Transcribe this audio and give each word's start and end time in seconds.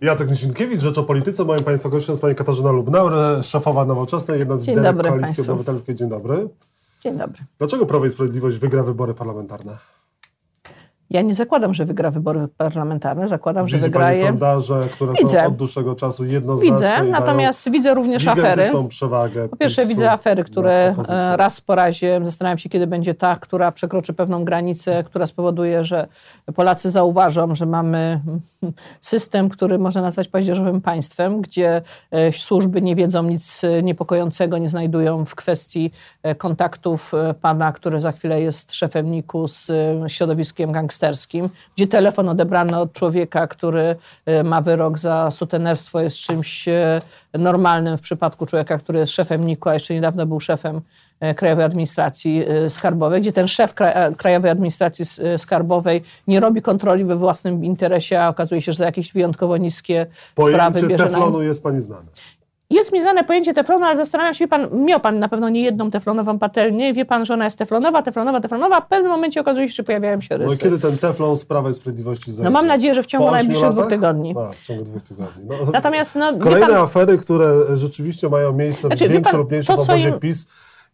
Jacek 0.00 0.30
Nisinkiewicz, 0.30 0.80
Rzecz 0.80 0.98
o 0.98 1.02
Polityce. 1.02 1.44
Moim 1.44 1.64
Państwa 1.64 1.88
gościem 1.88 2.12
jest 2.12 2.22
Pani 2.22 2.34
Katarzyna 2.34 2.70
Lubnauer, 2.70 3.44
szefowa 3.44 3.84
Nowoczesnej, 3.84 4.38
jedna 4.38 4.56
z 4.56 4.66
liderów 4.66 5.02
Koalicji 5.02 5.20
Państwu. 5.20 5.52
Obywatelskiej. 5.52 5.94
Dzień 5.94 6.08
dobry. 6.08 6.48
Dzień 7.02 7.18
dobry. 7.18 7.42
Dlaczego 7.58 7.86
Prawo 7.86 8.06
i 8.06 8.10
Sprawiedliwość 8.10 8.58
wygra 8.58 8.82
wybory 8.82 9.14
parlamentarne? 9.14 9.76
Ja 11.10 11.22
nie 11.22 11.34
zakładam, 11.34 11.74
że 11.74 11.84
wygra 11.84 12.10
wybory 12.10 12.48
parlamentarne, 12.56 13.28
zakładam, 13.28 13.66
Widzi 13.66 13.78
że 13.78 13.82
wygra 13.84 14.00
Pani 14.00 14.20
sondaże, 14.20 14.80
które 14.92 15.12
widzę. 15.12 15.40
są 15.40 15.46
od 15.46 15.56
dłuższego 15.56 15.94
czasu 15.94 16.24
jednoznaczne 16.24 16.76
Widzę, 16.76 17.10
natomiast 17.10 17.70
widzę 17.70 17.94
również 17.94 18.26
afery. 18.26 18.62
przewagę. 18.88 19.48
Po 19.48 19.56
pierwsze 19.56 19.86
widzę 19.86 20.12
afery, 20.12 20.44
które 20.44 20.94
e, 21.08 21.36
raz 21.36 21.60
po 21.60 21.74
razie, 21.74 22.20
zastanawiam 22.24 22.58
się, 22.58 22.68
kiedy 22.68 22.86
będzie 22.86 23.14
ta, 23.14 23.36
która 23.36 23.72
przekroczy 23.72 24.12
pewną 24.12 24.44
granicę, 24.44 25.04
która 25.04 25.26
spowoduje, 25.26 25.84
że 25.84 26.08
Polacy 26.54 26.90
zauważą, 26.90 27.54
że 27.54 27.66
mamy 27.66 28.20
system, 29.00 29.48
który 29.48 29.78
można 29.78 30.02
nazwać 30.02 30.28
paździerzowym 30.28 30.80
państwem, 30.80 31.40
gdzie 31.40 31.82
e, 32.10 32.32
służby 32.32 32.82
nie 32.82 32.96
wiedzą 32.96 33.22
nic 33.22 33.62
niepokojącego, 33.82 34.58
nie 34.58 34.70
znajdują 34.70 35.24
w 35.24 35.34
kwestii 35.34 35.90
e, 36.22 36.34
kontaktów 36.34 37.12
pana, 37.40 37.72
który 37.72 38.00
za 38.00 38.12
chwilę 38.12 38.40
jest 38.40 38.74
szefem 38.74 39.10
NIK-u 39.10 39.48
z 39.48 39.70
środowiskiem 40.08 40.72
gangsterskim 40.72 40.99
gangsterskim, 41.00 41.48
gdzie 41.76 41.86
telefon 41.86 42.28
odebrany 42.28 42.78
od 42.78 42.92
człowieka, 42.92 43.46
który 43.46 43.96
e, 44.26 44.42
ma 44.42 44.60
wyrok 44.60 44.98
za 44.98 45.30
sutenerstwo 45.30 46.00
jest 46.00 46.16
czymś 46.16 46.68
e, 46.68 47.00
normalnym 47.34 47.98
w 47.98 48.00
przypadku 48.00 48.46
człowieka, 48.46 48.78
który 48.78 48.98
jest 48.98 49.12
szefem 49.12 49.44
NIK-u, 49.44 49.68
a 49.68 49.74
jeszcze 49.74 49.94
niedawno 49.94 50.26
był 50.26 50.40
szefem 50.40 50.80
e, 51.20 51.34
Krajowej 51.34 51.64
Administracji 51.64 52.44
Skarbowej, 52.68 53.20
gdzie 53.20 53.32
ten 53.32 53.48
szef 53.48 53.74
Krajowej 54.16 54.50
Administracji 54.50 55.04
Skarbowej 55.38 56.02
nie 56.26 56.40
robi 56.40 56.62
kontroli 56.62 57.04
we 57.04 57.16
własnym 57.16 57.64
interesie, 57.64 58.22
a 58.22 58.28
okazuje 58.28 58.62
się, 58.62 58.72
że 58.72 58.76
za 58.76 58.84
jakieś 58.84 59.12
wyjątkowo 59.12 59.56
niskie 59.56 60.06
Pojęcie 60.34 60.56
sprawy 60.56 60.88
bierze 60.88 61.04
teflonu 61.04 61.38
na... 61.38 61.44
jest 61.44 61.62
pani 61.62 61.80
znane. 61.80 62.06
Jest 62.70 62.92
mi 62.92 63.02
znane 63.02 63.24
pojęcie 63.24 63.54
teflonu, 63.54 63.84
ale 63.84 63.96
zastanawiam 63.96 64.34
się, 64.34 64.48
pan, 64.48 64.84
miał 64.84 65.00
pan 65.00 65.18
na 65.18 65.28
pewno 65.28 65.48
nie 65.48 65.62
jedną 65.62 65.90
teflonową 65.90 66.38
patelnię, 66.38 66.92
wie 66.94 67.04
pan, 67.04 67.24
że 67.24 67.34
ona 67.34 67.44
jest 67.44 67.58
teflonowa, 67.58 68.02
teflonowa, 68.02 68.40
teflonowa, 68.40 68.76
a 68.76 68.80
w 68.80 68.88
pewnym 68.88 69.10
momencie 69.10 69.40
okazuje 69.40 69.68
się, 69.68 69.74
że 69.74 69.82
pojawiają 69.82 70.20
się 70.20 70.36
rysy. 70.36 70.48
No 70.48 70.54
i 70.54 70.58
kiedy 70.58 70.78
ten 70.78 70.98
teflon 70.98 71.36
z 71.36 71.44
Prawa 71.44 71.70
i 71.70 71.74
Sprawiedliwości 71.74 72.32
zajdzie? 72.32 72.44
No 72.44 72.50
mam 72.50 72.66
nadzieję, 72.66 72.94
że 72.94 73.02
w 73.02 73.06
ciągu 73.06 73.30
najbliższych 73.30 73.62
latach? 73.62 73.78
dwóch 73.78 73.90
tygodni. 73.90 74.34
A, 74.38 74.52
w 74.52 74.60
ciągu 74.60 74.84
dwóch 74.84 75.02
tygodni. 75.02 75.44
No, 75.48 75.54
Natomiast 75.72 76.16
no, 76.16 76.38
Kolejne 76.38 76.66
pan, 76.66 76.76
afery, 76.76 77.18
które 77.18 77.76
rzeczywiście 77.76 78.28
mają 78.28 78.52
miejsce 78.52 78.88
znaczy, 78.88 79.08
w 79.08 79.12
większym 79.12 79.38
lub 79.38 79.50
mniejszym 79.50 79.74
obozie 79.74 80.12
PiS, 80.12 80.46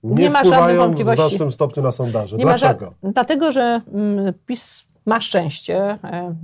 nie, 0.05 0.25
nie 0.25 0.31
wpływają 0.31 0.95
w 0.95 1.15
znacznym 1.15 1.53
stopniu 1.53 1.83
na 1.83 1.93
sondaże. 1.93 2.37
Nie 2.37 2.45
Dlaczego? 2.45 2.95
dlatego, 3.03 3.53
że 3.53 3.81
mm, 3.93 4.35
PiS 4.47 4.85
ma 5.07 5.21
szczęście. 5.21 5.99
E, 6.05 6.35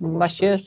właściwie 0.00 0.54
e, 0.54 0.58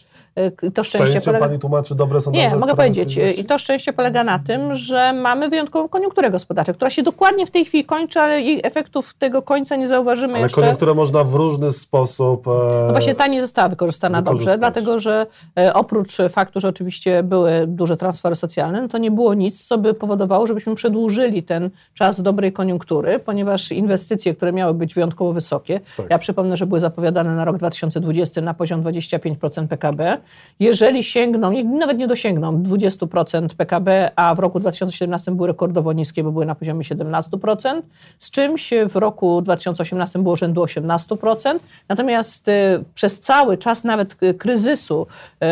to 0.74 0.84
szczęście, 0.84 1.08
szczęście 1.08 1.22
polega... 1.22 1.46
pani 1.48 1.60
tłumaczy 1.60 1.96
dobre 1.96 2.22
sondaże? 2.22 2.50
Nie, 2.50 2.56
mogę 2.56 2.76
powiedzieć. 2.76 3.20
I 3.38 3.46
to 3.46 3.58
szczęście 3.58 3.94
polega 3.94 4.24
na 4.24 4.40
tym, 4.40 4.76
że 4.76 5.14
mamy 5.14 5.50
wyjątkową 5.50 5.88
koniunkturę 5.88 6.32
gospodarczą, 6.32 6.74
która 6.74 6.90
się 6.90 7.04
dokładnie 7.04 7.46
w 7.46 7.52
tej 7.52 7.66
chwili 7.66 7.86
kończy, 7.86 8.20
ale 8.20 8.42
jej 8.42 8.60
efektów 8.64 9.14
tego 9.14 9.42
końca 9.42 9.76
nie 9.76 9.88
zauważymy 9.88 10.34
ale 10.34 10.44
jeszcze. 10.44 10.58
Ale 10.58 10.66
koniunkturę 10.66 10.94
można 10.94 11.24
w 11.24 11.34
różny 11.34 11.74
sposób... 11.74 12.48
E... 12.48 12.52
No 12.88 12.92
właśnie 12.92 13.16
ta 13.16 13.28
nie 13.28 13.42
została 13.42 13.70
wykorzystana 13.70 14.22
dobrze, 14.22 14.58
dlatego 14.58 15.00
że 15.00 15.28
e, 15.58 15.74
oprócz 15.74 16.18
faktu, 16.30 16.60
że 16.60 16.68
oczywiście 16.68 17.24
były 17.24 17.66
duże 17.68 17.98
transfery 17.98 18.36
socjalne, 18.36 18.82
no 18.82 18.88
to 18.88 18.98
nie 18.98 19.12
było 19.12 19.34
nic, 19.34 19.68
co 19.68 19.78
by 19.78 19.94
powodowało, 19.94 20.48
żebyśmy 20.48 20.76
przedłużyli 20.76 21.44
ten 21.44 21.70
czas 21.94 22.22
dobrej 22.22 22.54
koniunktury, 22.54 23.20
ponieważ 23.20 23.72
inwestycje, 23.72 24.36
które 24.36 24.54
miały 24.54 24.74
być 24.74 24.94
wyjątkowo 24.94 25.34
wysokie, 25.34 25.80
tak. 25.98 26.06
ja 26.10 26.18
przypomnę, 26.18 26.58
że 26.58 26.66
były 26.66 26.80
zapowiadane 26.80 27.36
na 27.36 27.46
rok 27.46 27.58
2020 27.58 28.42
na 28.42 28.54
poziom 28.54 28.84
25% 28.84 29.68
PKB. 29.68 30.18
Jeżeli 30.60 31.04
sięgną, 31.04 31.52
nawet 31.64 31.98
nie 31.98 32.08
dosięgną 32.08 32.64
20% 32.64 33.48
PKB, 33.58 34.12
a 34.16 34.36
w 34.36 34.40
roku 34.40 34.60
2017 34.60 35.32
były 35.32 35.48
rekordowo 35.48 35.94
niskie, 35.94 36.24
bo 36.24 36.32
były 36.32 36.46
na 36.46 36.56
poziomie 36.56 36.84
17%, 36.84 37.82
z 38.20 38.32
czymś 38.32 38.74
w 38.90 38.96
roku 38.96 39.42
2018 39.42 40.20
było 40.20 40.36
rzędu 40.36 40.64
18%. 40.64 41.60
Natomiast 41.90 42.48
y, 42.48 42.84
przez 42.94 43.20
cały 43.20 43.58
czas 43.58 43.84
nawet 43.84 44.18
kryzysu 44.38 45.08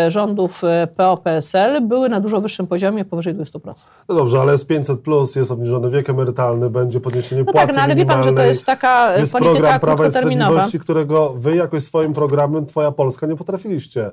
y, 0.08 0.12
rządów 0.12 0.62
PO-PSL 0.96 1.82
były 1.82 2.10
na 2.10 2.20
dużo 2.20 2.42
wyższym 2.42 2.68
poziomie, 2.68 3.06
powyżej 3.06 3.36
20%. 3.36 3.74
No 4.10 4.16
dobrze, 4.16 4.42
ale 4.42 4.58
z 4.58 4.66
500 4.66 5.00
plus 5.00 5.36
jest 5.36 5.52
obniżony 5.52 5.90
wiek 5.90 6.10
emerytalny, 6.10 6.70
będzie 6.70 7.00
podniesienie 7.00 7.44
no 7.44 7.52
płacy 7.52 7.68
tak, 7.68 7.76
no 7.76 7.82
ale 7.82 7.96
wie 7.96 8.06
pan, 8.06 8.24
że 8.24 8.34
to 8.34 8.44
jest 8.44 8.66
taka 8.66 9.18
jest 9.18 9.32
polityka 9.32 9.60
program 9.60 9.80
Prawa 9.80 10.08
i 10.08 10.12
Sprawiedliwości, 10.12 10.80
którego 10.80 11.30
wy 11.30 11.56
jakoś 11.56 11.84
swoim 11.84 12.14
programem 12.14 12.66
Twoja 12.66 12.92
Polska 12.92 13.28
nie 13.28 13.36
potrafiliście. 13.36 14.12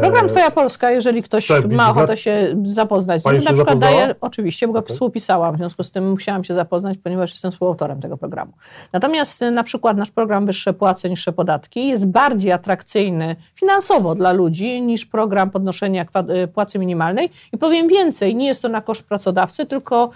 Program 0.00 0.28
Twoja 0.28 0.50
Polska, 0.50 0.90
jeżeli 0.90 1.22
ktoś 1.22 1.44
przebić, 1.44 1.72
ma 1.72 1.90
ochotę 1.90 2.16
się 2.16 2.56
zapoznać, 2.62 3.22
Pani 3.22 3.38
na 3.38 3.44
się 3.44 3.54
przykład 3.54 3.78
daje, 3.78 4.14
oczywiście, 4.20 4.66
bo 4.66 4.72
go 4.72 4.78
okay. 4.78 4.92
współpisałam, 4.92 5.54
w 5.54 5.58
związku 5.58 5.84
z 5.84 5.90
tym 5.90 6.10
musiałam 6.10 6.44
się 6.44 6.54
zapoznać, 6.54 6.98
ponieważ 6.98 7.30
jestem 7.30 7.52
współautorem 7.52 8.00
tego 8.00 8.16
programu. 8.16 8.52
Natomiast 8.92 9.42
e, 9.42 9.50
na 9.50 9.62
przykład 9.62 9.96
nasz 9.96 10.10
program 10.10 10.46
Wyższe 10.46 10.72
Płace, 10.72 11.10
Niższe 11.10 11.32
Podatki 11.32 11.88
jest 11.88 12.10
bardziej 12.10 12.52
atrakcyjny 12.52 13.36
finansowo 13.54 14.14
dla 14.14 14.32
ludzi 14.32 14.82
niż 14.82 15.06
program 15.06 15.50
podnoszenia 15.50 16.06
e, 16.14 16.48
płacy 16.48 16.78
minimalnej 16.78 17.30
i 17.52 17.58
powiem 17.58 17.88
więcej, 17.88 18.36
nie 18.36 18.46
jest 18.46 18.62
to 18.62 18.68
na 18.68 18.80
koszt 18.80 19.08
pracodawcy, 19.08 19.66
tylko 19.66 20.10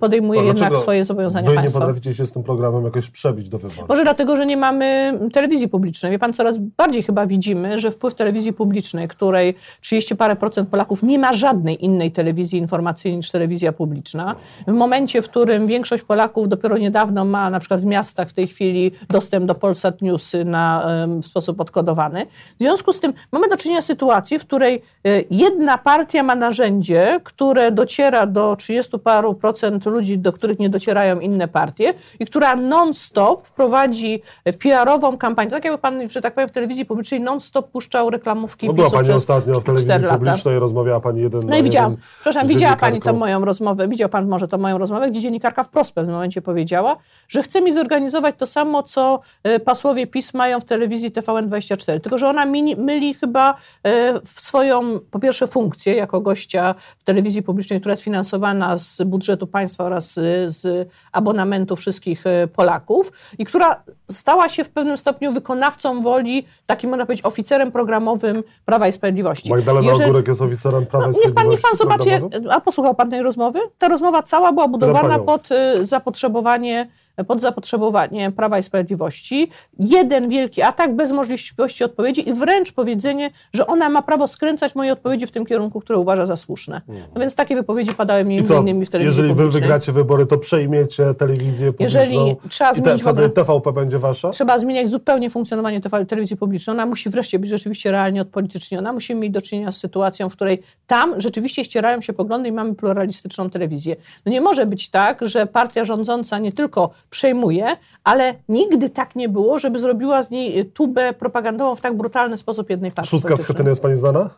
podejmuje 0.00 0.44
jednak 0.44 0.76
swoje 0.76 1.04
zobowiązania 1.04 1.50
wy 1.50 1.56
państwa. 1.56 1.78
nie 1.78 1.82
potraficie 1.82 2.14
się 2.14 2.26
z 2.26 2.32
tym 2.32 2.42
programem 2.42 2.84
jakoś 2.84 3.10
przebić 3.10 3.48
do 3.48 3.58
wyborów? 3.58 3.88
Może 3.88 4.02
dlatego, 4.02 4.36
że 4.36 4.46
nie 4.46 4.56
mamy 4.56 5.18
telewizji 5.32 5.68
publicznej. 5.68 6.12
Wie 6.12 6.18
pan, 6.18 6.32
coraz 6.32 6.58
bardziej 6.58 7.02
chyba 7.02 7.26
widzimy, 7.26 7.78
że 7.78 7.90
wpływ 7.90 8.14
telewizji 8.14 8.52
publicznej, 8.52 9.08
której 9.14 9.54
30 9.80 10.16
parę 10.16 10.36
procent 10.36 10.68
Polaków 10.68 11.02
nie 11.02 11.18
ma 11.18 11.32
żadnej 11.32 11.84
innej 11.84 12.12
telewizji 12.12 12.58
informacyjnej 12.58 13.16
niż 13.16 13.30
telewizja 13.30 13.72
publiczna, 13.72 14.34
w 14.66 14.72
momencie, 14.72 15.22
w 15.22 15.28
którym 15.28 15.66
większość 15.66 16.02
Polaków 16.02 16.48
dopiero 16.48 16.78
niedawno 16.78 17.24
ma 17.24 17.50
na 17.50 17.60
przykład 17.60 17.80
w 17.80 17.84
miastach 17.84 18.28
w 18.28 18.32
tej 18.32 18.46
chwili 18.46 18.92
dostęp 19.08 19.46
do 19.46 19.54
Polsat 19.54 20.02
Newsy 20.02 20.44
na, 20.44 20.86
w 21.22 21.26
sposób 21.26 21.60
odkodowany. 21.60 22.26
W 22.58 22.62
związku 22.62 22.92
z 22.92 23.00
tym 23.00 23.12
mamy 23.32 23.48
do 23.48 23.56
czynienia 23.56 23.82
z 23.82 23.94
sytuacją, 23.94 24.38
w 24.38 24.44
której 24.44 24.82
e, 25.04 25.22
jedna 25.30 25.78
partia 25.78 26.22
ma 26.22 26.34
narzędzie, 26.34 27.20
które 27.24 27.72
dociera 27.72 28.26
do 28.26 28.56
30 28.56 28.98
paru 28.98 29.34
procent 29.34 29.86
ludzi, 29.86 30.18
do 30.18 30.32
których 30.32 30.58
nie 30.58 30.70
docierają 30.70 31.20
inne 31.20 31.48
partie 31.48 31.94
i 32.20 32.26
która 32.26 32.56
non-stop 32.56 33.50
prowadzi 33.50 34.22
PR-ową 34.58 35.18
kampanię. 35.18 35.50
Tak 35.50 35.64
jakby 35.64 35.78
pan, 35.78 36.10
że 36.10 36.20
tak 36.20 36.34
powiem, 36.34 36.48
w 36.48 36.52
telewizji 36.52 36.84
publicznej 36.84 37.20
non-stop 37.20 37.70
puszczał 37.70 38.10
reklamówki 38.10 38.66
no 38.66 38.72
była 38.72 38.90
Pani 39.06 39.16
ostatnio 39.16 39.60
w 39.60 39.64
telewizji 39.64 40.08
publicznej, 40.08 40.58
rozmawiała 40.58 41.00
Pani 41.00 41.22
jeden 41.22 41.40
No 41.46 41.56
i 41.56 41.62
widziałam, 41.62 41.96
przepraszam, 42.14 42.46
widziała 42.46 42.76
Pani 42.76 43.00
tę 43.00 43.12
moją 43.12 43.44
rozmowę, 43.44 43.88
widział 43.88 44.08
Pan 44.08 44.28
może 44.28 44.48
tą 44.48 44.58
moją 44.58 44.78
rozmowę, 44.78 45.10
gdzie 45.10 45.20
dziennikarka 45.20 45.62
wprost 45.62 45.90
w 45.90 45.92
pewnym 45.92 46.14
momencie 46.14 46.42
powiedziała, 46.42 46.96
że 47.28 47.42
chce 47.42 47.60
mi 47.60 47.72
zorganizować 47.72 48.34
to 48.38 48.46
samo, 48.46 48.82
co 48.82 49.20
e, 49.42 49.60
pasłowie 49.60 50.06
PiS 50.06 50.34
mają 50.34 50.60
w 50.60 50.64
telewizji 50.64 51.10
TVN24, 51.10 52.00
tylko 52.00 52.18
że 52.18 52.28
ona 52.28 52.46
myli 52.76 53.14
chyba 53.14 53.54
e, 53.86 54.20
swoją, 54.24 55.00
po 55.10 55.18
pierwsze 55.18 55.46
funkcję 55.46 55.94
jako 55.94 56.20
gościa 56.20 56.74
w 56.98 57.04
telewizji 57.04 57.42
publicznej, 57.42 57.80
która 57.80 57.92
jest 57.92 58.02
finansowana 58.02 58.78
z 58.78 59.02
budżetu 59.02 59.46
państwa 59.46 59.84
oraz 59.84 60.12
z 60.46 60.88
abonamentu 61.12 61.76
wszystkich 61.76 62.26
e, 62.26 62.46
Polaków 62.46 63.12
i 63.38 63.44
która 63.44 63.82
stała 64.10 64.48
się 64.48 64.64
w 64.64 64.70
pewnym 64.70 64.98
stopniu 64.98 65.32
wykonawcą 65.32 66.02
woli, 66.02 66.46
takim 66.66 66.90
można 66.90 67.06
powiedzieć 67.06 67.24
oficerem 67.24 67.72
programowym 67.72 68.42
Prawa 68.64 68.88
i 68.88 68.92
Sprawiedliwości. 68.94 69.50
Magdalena 69.50 69.86
Jeżeli... 69.86 70.04
Ogórek 70.04 70.28
jest 70.28 70.42
oficerem 70.42 70.86
Prawa 70.86 71.06
i 71.06 71.08
no, 71.08 71.14
niech 71.16 71.22
pan, 71.22 71.30
Sprawiedliwości. 71.32 71.68
Niech 71.72 72.20
pan 72.20 72.28
zobaczy, 72.28 72.50
a 72.50 72.60
posłuchał 72.60 72.94
pan 72.94 73.10
tej 73.10 73.22
rozmowy? 73.22 73.58
Ta 73.78 73.88
rozmowa 73.88 74.22
cała 74.22 74.52
była 74.52 74.68
budowana 74.68 75.18
pod 75.18 75.48
y, 75.52 75.86
zapotrzebowanie 75.86 76.88
pod 77.22 77.40
zapotrzebowanie 77.40 78.32
Prawa 78.32 78.58
i 78.58 78.62
Sprawiedliwości. 78.62 79.50
Jeden 79.78 80.28
wielki 80.28 80.62
atak 80.62 80.96
bez 80.96 81.12
możliwości 81.12 81.84
odpowiedzi 81.84 82.28
i 82.28 82.32
wręcz 82.32 82.72
powiedzenie, 82.72 83.30
że 83.52 83.66
ona 83.66 83.88
ma 83.88 84.02
prawo 84.02 84.28
skręcać 84.28 84.74
moje 84.74 84.92
odpowiedzi 84.92 85.26
w 85.26 85.30
tym 85.30 85.46
kierunku, 85.46 85.80
które 85.80 85.98
uważa 85.98 86.26
za 86.26 86.36
słuszne. 86.36 86.80
No 86.88 87.20
więc 87.20 87.34
takie 87.34 87.54
wypowiedzi 87.54 87.94
padały 87.94 88.24
między 88.24 88.54
innymi 88.54 88.86
w 88.86 88.90
telewizji 88.90 89.22
Jeżeli 89.22 89.28
publicznej. 89.28 89.52
wy 89.52 89.60
wygracie 89.60 89.92
wybory, 89.92 90.26
to 90.26 90.38
przejmiecie 90.38 91.14
telewizję 91.14 91.72
publiczną 91.72 92.00
jeżeli 92.00 92.36
trzeba 92.48 92.74
zmienić 92.74 93.02
i 93.02 93.04
te, 93.04 93.12
wtedy 93.12 93.30
TVP 93.30 93.72
będzie 93.72 93.98
wasza? 93.98 94.30
Trzeba 94.30 94.58
zmieniać 94.58 94.90
zupełnie 94.90 95.30
funkcjonowanie 95.30 95.80
telewizji 96.08 96.36
publicznej. 96.36 96.74
Ona 96.74 96.86
musi 96.86 97.10
wreszcie 97.10 97.38
być 97.38 97.50
rzeczywiście 97.50 97.90
realnie 97.90 98.22
odpolityczniona. 98.22 98.92
Musimy 98.92 99.20
mieć 99.20 99.32
do 99.32 99.40
czynienia 99.40 99.72
z 99.72 99.76
sytuacją, 99.76 100.28
w 100.28 100.32
której 100.32 100.62
tam 100.86 101.20
rzeczywiście 101.20 101.64
ścierają 101.64 102.00
się 102.00 102.12
poglądy 102.12 102.48
i 102.48 102.52
mamy 102.52 102.74
pluralistyczną 102.74 103.50
telewizję. 103.50 103.96
No 104.26 104.32
nie 104.32 104.40
może 104.40 104.66
być 104.66 104.90
tak, 104.90 105.18
że 105.22 105.46
partia 105.46 105.84
rządząca 105.84 106.38
nie 106.38 106.52
tylko 106.52 106.90
przejmuje, 107.10 107.76
ale 108.04 108.34
nigdy 108.48 108.90
tak 108.90 109.16
nie 109.16 109.28
było, 109.28 109.58
żeby 109.58 109.78
zrobiła 109.78 110.22
z 110.22 110.30
niej 110.30 110.66
tubę 110.70 111.12
propagandową 111.12 111.74
w 111.74 111.80
tak 111.80 111.96
brutalny 111.96 112.36
sposób 112.36 112.70
jednej 112.70 112.92
partii 112.92 113.10
Szóstka 113.10 113.36
z 113.36 113.46
Chetyny 113.46 113.70
jest 113.70 113.82
Pani 113.82 113.96
znana? 113.96 114.30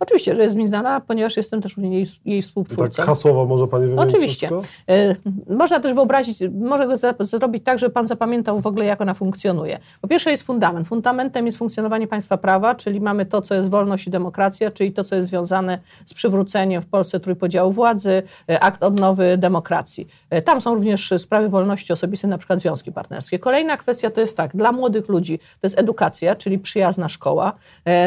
Oczywiście, 0.00 0.34
że 0.34 0.42
jest 0.42 0.56
mi 0.56 0.68
znana, 0.68 1.00
ponieważ 1.00 1.36
jestem 1.36 1.62
też 1.62 1.78
jej, 1.78 2.06
jej 2.24 2.42
współtwórcą. 2.42 2.96
tak 2.96 3.06
hasłowo 3.06 3.46
może 3.46 3.68
Pani 3.68 3.86
wymienić 3.86 4.14
Oczywiście. 4.14 4.48
Wszystko? 4.48 5.54
Można 5.54 5.80
też 5.80 5.94
wyobrazić, 5.94 6.38
może 6.60 6.86
go 6.86 6.96
zrobić 7.26 7.64
tak, 7.64 7.78
żeby 7.78 7.92
Pan 7.92 8.06
zapamiętał 8.06 8.60
w 8.60 8.66
ogóle, 8.66 8.84
jak 8.84 9.00
ona 9.00 9.14
funkcjonuje. 9.14 9.78
Po 10.00 10.08
pierwsze 10.08 10.30
jest 10.30 10.42
fundament. 10.42 10.88
Fundamentem 10.88 11.46
jest 11.46 11.58
funkcjonowanie 11.58 12.06
państwa 12.08 12.36
prawa, 12.36 12.74
czyli 12.74 13.00
mamy 13.00 13.26
to, 13.26 13.42
co 13.42 13.54
jest 13.54 13.70
wolność 13.70 14.06
i 14.06 14.10
demokracja, 14.10 14.70
czyli 14.70 14.92
to, 14.92 15.04
co 15.04 15.14
jest 15.16 15.28
związane 15.28 15.78
z 16.06 16.14
przywróceniem 16.14 16.82
w 16.82 16.86
Polsce 16.86 17.20
trójpodziału 17.20 17.72
władzy, 17.72 18.22
akt 18.60 18.82
odnowy 18.82 19.36
demokracji. 19.38 20.06
Tam 20.44 20.60
są 20.60 20.74
również 20.74 21.14
sprawy 21.18 21.48
wolności 21.48 21.92
osobistej, 21.92 22.30
na 22.30 22.38
przykład 22.38 22.60
związki 22.60 22.92
partnerskie. 22.92 23.38
Kolejna 23.38 23.76
kwestia 23.76 24.10
to 24.10 24.20
jest 24.20 24.36
tak, 24.36 24.56
dla 24.56 24.72
młodych 24.72 25.08
ludzi 25.08 25.38
to 25.38 25.62
jest 25.62 25.78
edukacja, 25.78 26.36
czyli 26.36 26.58
przyjazna 26.58 27.08
szkoła. 27.08 27.52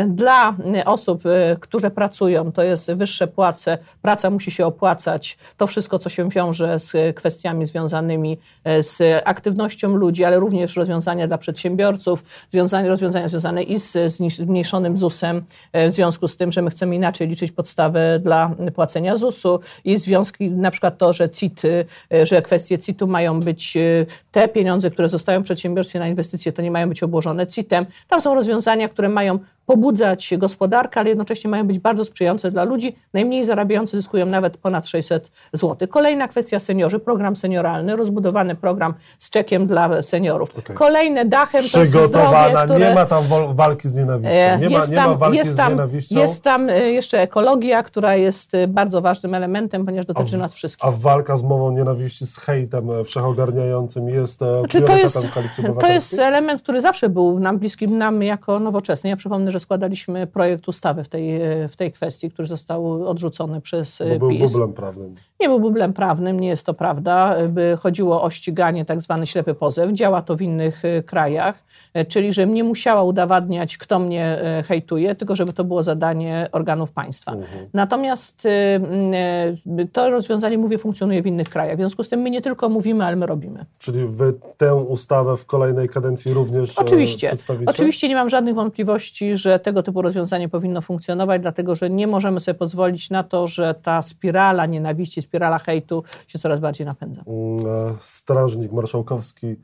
Dla 0.07 0.55
osób, 0.85 1.23
które 1.59 1.91
pracują, 1.91 2.51
to 2.51 2.63
jest 2.63 2.91
wyższe 2.91 3.27
płace, 3.27 3.77
praca 4.01 4.29
musi 4.29 4.51
się 4.51 4.65
opłacać, 4.65 5.37
to 5.57 5.67
wszystko, 5.67 5.99
co 5.99 6.09
się 6.09 6.29
wiąże 6.29 6.79
z 6.79 7.15
kwestiami 7.15 7.65
związanymi 7.65 8.37
e, 8.63 8.83
z 8.83 9.21
aktywnością 9.25 9.95
ludzi, 9.95 10.23
ale 10.23 10.39
również 10.39 10.75
rozwiązania 10.75 11.27
dla 11.27 11.37
przedsiębiorców, 11.37 12.23
rozwiązania, 12.45 12.89
rozwiązania 12.89 13.27
związane 13.27 13.63
i 13.63 13.79
z 13.79 14.13
zmniejszonym 14.33 14.97
ZUS-em, 14.97 15.43
e, 15.73 15.89
w 15.89 15.91
związku 15.91 16.27
z 16.27 16.37
tym, 16.37 16.51
że 16.51 16.61
my 16.61 16.69
chcemy 16.69 16.95
inaczej 16.95 17.27
liczyć 17.27 17.51
podstawę 17.51 18.19
dla 18.19 18.51
płacenia 18.75 19.17
ZUS-u 19.17 19.59
i 19.85 19.97
związki, 19.97 20.51
na 20.51 20.71
przykład 20.71 20.97
to, 20.97 21.13
że 21.13 21.29
CIT, 21.29 21.61
e, 21.65 22.25
że 22.25 22.41
kwestie 22.41 22.79
CIT-u 22.79 23.07
mają 23.07 23.39
być, 23.39 23.77
te 24.31 24.47
pieniądze, 24.47 24.89
które 24.91 25.07
zostają 25.07 25.43
przedsiębiorstwie 25.43 25.99
na 25.99 26.07
inwestycje, 26.07 26.53
to 26.53 26.61
nie 26.61 26.71
mają 26.71 26.89
być 26.89 27.03
obłożone 27.03 27.47
CIT-em. 27.47 27.85
Tam 28.07 28.21
są 28.21 28.35
rozwiązania, 28.35 28.89
które 28.89 29.09
mają 29.09 29.39
pobudzać 29.65 30.33
gospodarkę, 30.37 30.99
ale 30.99 31.09
jednocześnie 31.09 31.49
mają 31.49 31.67
być 31.67 31.79
bardzo 31.79 32.05
sprzyjające 32.05 32.51
dla 32.51 32.63
ludzi. 32.63 32.95
Najmniej 33.13 33.45
zarabiający 33.45 33.97
zyskują 33.97 34.25
nawet 34.25 34.57
ponad 34.57 34.87
600 34.87 35.31
zł. 35.53 35.87
Kolejna 35.87 36.27
kwestia 36.27 36.59
seniorzy, 36.59 36.99
program 36.99 37.35
senioralny, 37.35 37.95
rozbudowany 37.95 38.55
program 38.55 38.93
z 39.19 39.29
czekiem 39.29 39.65
dla 39.67 40.03
seniorów. 40.03 40.59
Okay. 40.59 40.75
Kolejne 40.75 41.25
dachem 41.25 41.61
to 41.73 41.79
jest 41.79 41.91
zdrowie, 41.91 42.55
które... 42.63 42.79
nie 42.79 42.95
ma 42.95 43.05
tam 43.05 43.23
walki 43.55 43.87
z 43.87 43.95
nienawiścią. 43.95 44.35
E, 44.35 44.57
nie 44.59 44.69
ma, 44.69 44.85
nie 44.85 44.95
ma 44.95 45.15
walki 45.15 45.37
jest 45.37 45.57
tam, 45.57 45.67
z 45.67 45.69
nienawiścią. 45.69 46.19
Jest 46.19 46.43
tam 46.43 46.69
e, 46.69 46.79
jeszcze 46.79 47.21
ekologia, 47.21 47.83
która 47.83 48.15
jest 48.15 48.53
e, 48.53 48.67
bardzo 48.67 49.01
ważnym 49.01 49.33
elementem, 49.33 49.85
ponieważ 49.85 50.05
dotyczy 50.05 50.37
w, 50.37 50.39
nas 50.39 50.53
wszystkich. 50.53 50.89
A 50.89 50.91
walka 50.91 51.37
z 51.37 51.43
mową 51.43 51.71
nienawiści, 51.71 52.27
z 52.27 52.37
hejtem 52.37 52.89
wszechogarniającym 53.05 54.09
jest 54.09 54.39
znaczy, 54.59 54.81
to 54.81 54.97
jest, 54.97 55.27
to 55.79 55.87
jest 55.87 56.19
element, 56.19 56.61
który 56.61 56.81
zawsze 56.81 57.09
był 57.09 57.39
nam 57.39 57.59
bliskim, 57.59 57.97
nam 57.97 58.23
jako 58.23 58.59
nowoczesny. 58.59 59.09
Ja 59.09 59.15
przypomnę, 59.15 59.51
że 59.55 59.59
składali 59.59 59.95
przygotowaliśmy 59.95 60.27
projekt 60.27 60.67
ustawy 60.67 61.03
w 61.03 61.09
tej, 61.09 61.39
w 61.69 61.75
tej 61.75 61.91
kwestii, 61.91 62.31
który 62.31 62.47
został 62.47 63.09
odrzucony 63.09 63.61
przez 63.61 64.03
Bo 64.13 64.19
był 64.19 64.29
PiS. 64.29 64.51
bublem 64.51 64.73
prawnym. 64.73 65.15
Nie 65.39 65.47
był 65.47 65.59
bublem 65.59 65.93
prawnym, 65.93 66.39
nie 66.39 66.47
jest 66.47 66.65
to 66.65 66.73
prawda. 66.73 67.35
By 67.49 67.77
chodziło 67.79 68.21
o 68.23 68.29
ściganie, 68.29 68.85
tak 68.85 69.01
zwany 69.01 69.27
ślepy 69.27 69.53
pozew. 69.53 69.91
Działa 69.91 70.21
to 70.21 70.35
w 70.35 70.41
innych 70.41 70.85
e, 70.85 71.03
krajach, 71.03 71.63
e, 71.93 72.05
czyli 72.05 72.33
że 72.33 72.47
nie 72.47 72.63
musiała 72.63 73.03
udowadniać, 73.03 73.77
kto 73.77 73.99
mnie 73.99 74.25
e, 74.25 74.63
hejtuje, 74.63 75.15
tylko 75.15 75.35
żeby 75.35 75.53
to 75.53 75.63
było 75.63 75.83
zadanie 75.83 76.47
organów 76.51 76.91
państwa. 76.91 77.31
Mhm. 77.31 77.67
Natomiast 77.73 78.47
to 79.93 80.09
rozwiązanie, 80.09 80.57
mówię, 80.57 80.77
funkcjonuje 80.77 81.21
w 81.21 81.27
innych 81.27 81.49
krajach. 81.49 81.75
W 81.75 81.79
związku 81.79 82.03
z 82.03 82.09
tym 82.09 82.19
my 82.19 82.29
nie 82.29 82.41
tylko 82.41 82.69
mówimy, 82.69 83.05
ale 83.05 83.15
my 83.15 83.25
robimy. 83.25 83.65
Czyli 83.77 84.05
wy 84.07 84.33
tę 84.57 84.75
ustawę 84.75 85.37
w 85.37 85.45
kolejnej 85.45 85.89
kadencji 85.89 86.33
również 86.33 86.79
Oczywiście. 86.79 87.27
przedstawicie? 87.27 87.71
Oczywiście 87.71 88.09
nie 88.09 88.15
mam 88.15 88.29
żadnych 88.29 88.55
wątpliwości, 88.55 89.37
że 89.37 89.44
tego 89.63 89.83
typu 89.83 90.01
rozwiązanie 90.01 90.49
powinno 90.49 90.81
funkcjonować, 90.81 91.41
dlatego 91.41 91.75
że 91.75 91.89
nie 91.89 92.07
możemy 92.07 92.39
sobie 92.39 92.59
pozwolić 92.59 93.09
na 93.09 93.23
to, 93.23 93.47
że 93.47 93.75
ta 93.83 94.01
spirala 94.01 94.65
nienawiści, 94.65 95.21
spirala 95.21 95.59
hejtu 95.59 96.03
się 96.27 96.39
coraz 96.39 96.59
bardziej 96.59 96.87
napędza. 96.87 97.23
Mm, 97.27 97.65
e, 97.65 97.95
strażnik 97.99 98.71
marszałkowski 98.71 99.55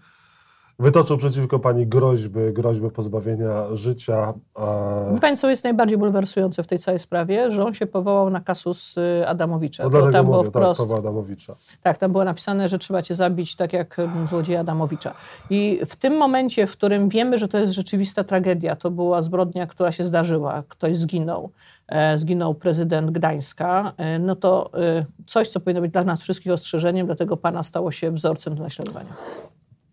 wytoczył 0.81 1.18
przeciwko 1.18 1.60
pani 1.60 1.88
groźby, 1.88 2.39
groźby 2.54 2.89
pozbawienia 2.89 3.63
życia. 3.74 4.33
A... 4.56 5.00
Pani, 5.22 5.38
co 5.38 5.50
jest 5.50 5.63
najbardziej 5.63 5.98
bulwersujące 5.98 6.63
w 6.63 6.68
tej 6.68 6.80
całej 6.80 7.00
sprawie, 7.00 7.51
że 7.51 7.66
on 7.66 7.74
się 7.74 7.86
powołał 7.86 8.30
na 8.30 8.42
kasus 8.42 8.98
y, 8.98 9.28
Adamowicza. 9.28 9.83
No 9.83 9.89
dlatego 9.89 10.12
tam 10.12 10.25
mówię, 10.25 10.31
było 10.31 10.44
tak, 10.44 10.51
wprost, 10.51 10.89
tak, 10.89 11.00
Adamowicza. 11.00 11.56
Tak, 11.81 11.98
tam 11.98 12.12
było 12.12 12.24
napisane, 12.24 12.69
że 12.69 12.78
trzeba 12.78 13.01
cię 13.01 13.16
zabić 13.16 13.56
tak 13.56 13.74
jak 13.74 14.00
mm, 14.00 14.28
złodzieja 14.28 14.60
Adamowicza. 14.60 15.13
I 15.50 15.80
w 15.86 15.95
tym 15.95 16.18
momencie, 16.18 16.68
w 16.68 16.72
którym 16.72 17.10
wiemy, 17.10 17.38
że 17.38 17.48
to 17.48 17.57
jest 17.57 17.74
rzeczywista 17.74 18.24
tragedia, 18.24 18.75
to 18.75 18.92
była 18.92 19.22
zbrodnia, 19.22 19.68
która 19.68 19.92
się 19.92 20.06
zdarzyła, 20.06 20.63
ktoś 20.68 20.98
zginął, 20.98 21.51
e, 21.88 22.19
zginął 22.19 22.56
prezydent 22.56 23.12
Gdańska, 23.12 23.94
e, 23.98 24.19
no 24.19 24.36
to 24.36 24.69
e, 24.74 25.06
coś, 25.27 25.48
co 25.48 25.60
powinno 25.60 25.81
być 25.81 25.92
dla 25.92 26.04
nas 26.04 26.22
wszystkich 26.22 26.51
ostrzeżeniem, 26.51 27.06
dlatego 27.06 27.38
pana 27.38 27.63
stało 27.63 27.92
się 27.92 28.12
wzorcem 28.12 28.56
do 28.56 28.63
naśladowania. 28.63 29.13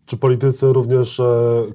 Czy 0.09 0.17
politycy 0.17 0.73
również 0.73 1.19
e, 1.19 1.25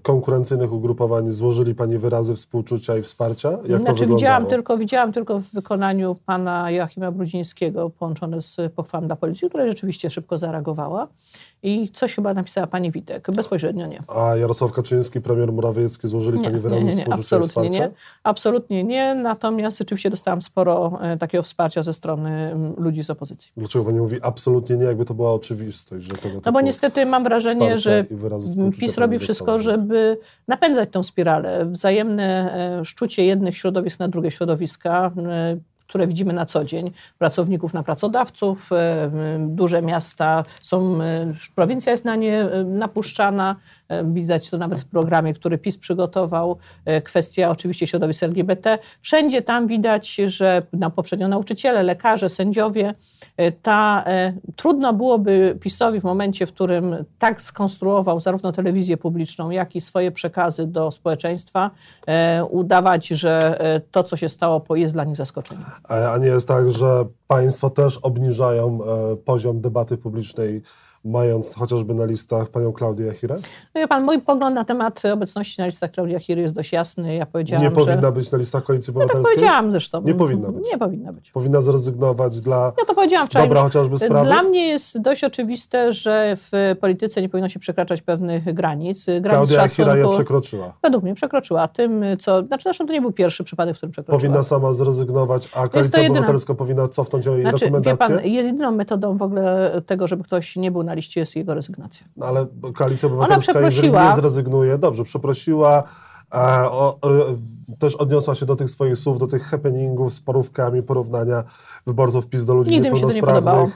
konkurencyjnych 0.03 0.73
ugrupowań 0.73 1.31
złożyli 1.31 1.75
Pani 1.75 1.99
wyrazy 1.99 2.35
współczucia 2.35 2.97
i 2.97 3.03
wsparcia? 3.03 3.51
Jak 3.69 3.81
znaczy, 3.81 4.07
to 4.07 4.15
widziałam 4.15 4.47
tylko, 4.47 4.79
widziałam 4.79 5.13
tylko 5.13 5.41
w 5.41 5.53
wykonaniu 5.53 6.17
pana 6.27 6.71
Joachima 6.71 7.11
Brudzińskiego 7.11 7.91
połączone 7.91 8.43
z 8.43 8.57
pochwałą 8.77 9.07
dla 9.07 9.17
policji, 9.17 9.49
która 9.49 9.67
rzeczywiście 9.67 10.11
szybko 10.11 10.39
zareagowała. 10.39 11.09
I 11.65 11.91
coś 11.93 12.15
chyba 12.15 12.35
napisała 12.35 12.67
pani 12.67 12.91
Witek, 12.91 13.31
bezpośrednio 13.31 13.87
nie. 13.87 14.03
A 14.09 14.37
Jarosław 14.37 14.73
Kaczyński, 14.73 15.21
premier 15.21 15.53
Morawiecki 15.53 16.09
złożyli 16.09 16.39
nie, 16.39 16.45
pani 16.45 16.61
wyrazy 16.61 16.85
nie, 16.85 16.91
nie, 16.91 16.97
nie, 16.97 17.15
absolutnie 17.15 17.71
nie. 17.71 17.91
Absolutnie 18.23 18.85
nie, 18.85 19.15
natomiast 19.15 19.79
rzeczywiście 19.79 20.11
dostałam 20.11 20.43
sporo 20.43 20.99
e, 21.03 21.17
takiego 21.17 21.43
wsparcia 21.43 21.83
ze 21.83 21.93
strony 21.93 22.31
m, 22.53 22.75
ludzi 22.77 23.05
z 23.05 23.11
opozycji. 23.11 23.53
Dlaczego 23.57 23.85
pani 23.85 23.99
mówi 23.99 24.17
absolutnie 24.23 24.77
nie, 24.77 24.85
jakby 24.85 25.05
to 25.05 25.15
była 25.15 25.33
oczywistość? 25.33 26.05
Że 26.05 26.17
tego 26.17 26.41
no 26.47 26.53
bo 26.53 26.61
niestety 26.61 27.07
mam 27.07 27.25
wrażenie, 27.25 27.79
że 27.79 28.05
PiS 28.81 28.99
robi 28.99 29.19
wszystko, 29.19 29.59
żeby 29.59 30.19
napędzać 30.49 30.89
tą 30.91 31.03
spiralę. 31.03 31.67
Wzajemne 31.67 32.55
e, 32.81 32.85
szczucie 32.85 33.25
jednych 33.25 33.57
środowisk 33.57 33.99
na 33.99 34.09
drugie 34.09 34.31
środowiska, 34.31 35.13
e, 35.17 35.57
które 35.95 36.07
widzimy 36.07 36.33
na 36.33 36.47
co 36.47 36.65
dzień, 36.65 36.91
pracowników 37.19 37.75
na 37.75 37.83
pracodawców, 37.83 38.73
e, 38.73 39.11
duże 39.49 39.83
miasta 39.83 40.45
są, 40.63 40.99
prowincja 41.55 41.93
jest 41.93 42.05
na 42.05 42.17
nie 42.17 42.45
napuszczana, 42.65 43.57
widać 44.05 44.51
to 44.51 44.59
nawet 44.59 44.81
w 44.81 44.85
programie, 44.85 45.35
który 45.35 45.59
PiS 45.59 45.79
przygotował, 45.79 46.57
kwestia 47.05 47.51
oczywiście 47.51 47.87
środowisk 47.87 48.23
LGBT. 48.23 48.79
Wszędzie 49.01 49.43
tam 49.43 49.67
widać, 49.67 50.15
że 50.15 50.63
na 50.73 50.91
poprzednio 50.91 51.29
nauczyciele, 51.29 51.83
lekarze, 51.83 52.29
sędziowie, 52.29 52.95
ta, 53.63 54.05
trudno 54.57 54.93
byłoby 54.93 55.59
PiSowi 55.61 56.01
w 56.01 56.05
momencie, 56.05 56.47
w 56.47 56.53
którym 56.53 57.05
tak 57.19 57.43
skonstruował 57.43 58.21
zarówno 58.21 58.53
telewizję 58.53 58.97
publiczną, 58.97 59.51
jak 59.51 59.77
i 59.77 59.81
swoje 59.81 60.11
przekazy 60.11 60.67
do 60.67 60.91
społeczeństwa, 60.91 61.71
udawać, 62.51 63.07
że 63.07 63.59
to, 63.91 64.05
co 64.05 64.17
się 64.17 64.29
stało, 64.29 64.65
jest 64.75 64.95
dla 64.95 65.05
nich 65.05 65.17
zaskoczeniem. 65.17 65.65
A 65.89 66.19
nie 66.19 66.27
jest 66.27 66.49
tak, 66.49 66.71
że 66.71 67.05
państwo 67.27 67.71
też 67.71 67.99
obniżają 67.99 68.79
e, 68.85 69.17
poziom 69.17 69.61
debaty 69.61 69.97
publicznej 69.97 70.63
mając 71.05 71.55
chociażby 71.55 71.95
na 71.95 72.05
listach 72.05 72.49
panią 72.49 72.73
Klaudię 72.73 73.05
Jachirę? 73.05 73.37
No 73.75 73.81
wie 73.81 73.89
pan, 73.89 74.05
mój 74.05 74.21
pogląd 74.21 74.55
na 74.55 74.65
temat 74.65 75.03
obecności 75.13 75.61
na 75.61 75.67
listach 75.67 75.91
Klaudii 75.91 76.15
Jachiry 76.15 76.43
jest 76.43 76.55
dość 76.55 76.73
jasny. 76.73 77.15
Ja 77.15 77.27
powiedziałam, 77.27 77.65
Nie 77.65 77.71
powinna 77.71 78.03
że... 78.03 78.13
być 78.13 78.33
na 78.33 78.39
listach 78.39 78.65
Koalicji 78.65 78.91
Obywatelskiej? 78.91 79.23
No 79.23 79.29
tak 79.29 79.35
powiedziałam 79.35 79.73
zresztą. 79.73 80.03
Nie 80.03 80.15
powinna 80.15 80.53
być? 80.53 80.67
Nie 80.73 80.79
powinna 80.79 81.13
być. 81.13 81.31
Powinna 81.31 81.61
zrezygnować 81.61 82.41
dla 82.41 82.73
ja 82.79 82.85
to 82.85 82.95
powiedziałam 82.95 83.27
wczoraj. 83.27 83.49
dobra 83.49 83.63
chociażby 83.63 83.99
sprawy? 83.99 84.27
Dla 84.27 84.43
mnie 84.43 84.69
jest 84.69 85.01
dość 85.01 85.25
oczywiste, 85.25 85.93
że 85.93 86.37
w 86.37 86.77
polityce 86.81 87.23
nie 87.23 87.29
powinno 87.29 87.49
się 87.49 87.61
przekraczać 87.61 88.03
pewnych 88.03 88.55
granic. 88.55 89.07
granic 89.07 89.29
Klaudia 89.29 89.63
Jachira 89.63 89.97
je 89.97 90.09
przekroczyła. 90.09 90.77
Według 90.83 91.05
mnie 91.05 91.15
przekroczyła. 91.15 91.69
Tym, 91.69 92.05
co... 92.21 92.43
Znaczy 92.43 92.63
zresztą 92.63 92.87
to 92.87 92.93
nie 92.93 93.01
był 93.01 93.13
pierwszy 93.13 93.45
przypadek, 93.45 93.75
w 93.75 93.77
którym 93.77 93.93
przekroczyła. 93.93 94.21
Powinna 94.21 94.43
sama 94.43 94.73
zrezygnować, 94.73 95.49
a 95.55 95.69
Koalicja 95.69 96.03
jedyna... 96.03 96.21
Obywatelska 96.21 96.55
powinna 96.55 96.89
cofnąć 96.89 97.27
jej 97.27 97.41
znaczy, 97.41 97.65
rekomendację? 97.65 98.09
Wie 98.09 98.23
pan, 98.23 98.27
jedyną 98.27 98.71
metodą 98.71 99.17
w 99.17 99.23
ogóle 99.23 99.83
tego, 99.87 100.07
żeby 100.07 100.25
ktoś 100.25 100.57
nie 100.57 100.71
był 100.71 100.83
na 100.83 100.94
liście 100.95 101.21
jest 101.21 101.37
jego 101.37 101.55
rezygnacja. 101.55 102.07
No 102.17 102.27
ale 102.27 102.47
Koalicja 102.75 103.09
Obywatelska, 103.09 103.61
jeżeli 103.61 103.93
nie 103.93 104.15
zrezygnuje, 104.17 104.79
dobrze, 104.79 105.05
przeprosiła, 105.05 105.83
a, 106.31 106.71
o, 106.71 106.99
o, 107.01 107.11
też 107.79 107.97
odniosła 107.97 108.35
się 108.35 108.47
do 108.47 108.57
tych 108.57 108.71
swoich 108.71 108.97
słów, 108.97 109.19
do 109.19 109.27
tych 109.27 109.43
happeningów 109.43 110.13
z 110.13 110.21
porówkami, 110.21 110.83
porównania 110.83 111.45
wyborców 111.87 112.27
PiS 112.27 112.45
do 112.45 112.55
ludzi 112.55 112.71
Nigdy. 112.71 112.91
Mi 112.91 113.01
się 113.01 113.07
to 113.07 113.13
nie 113.13 113.23
podobało. 113.23 113.69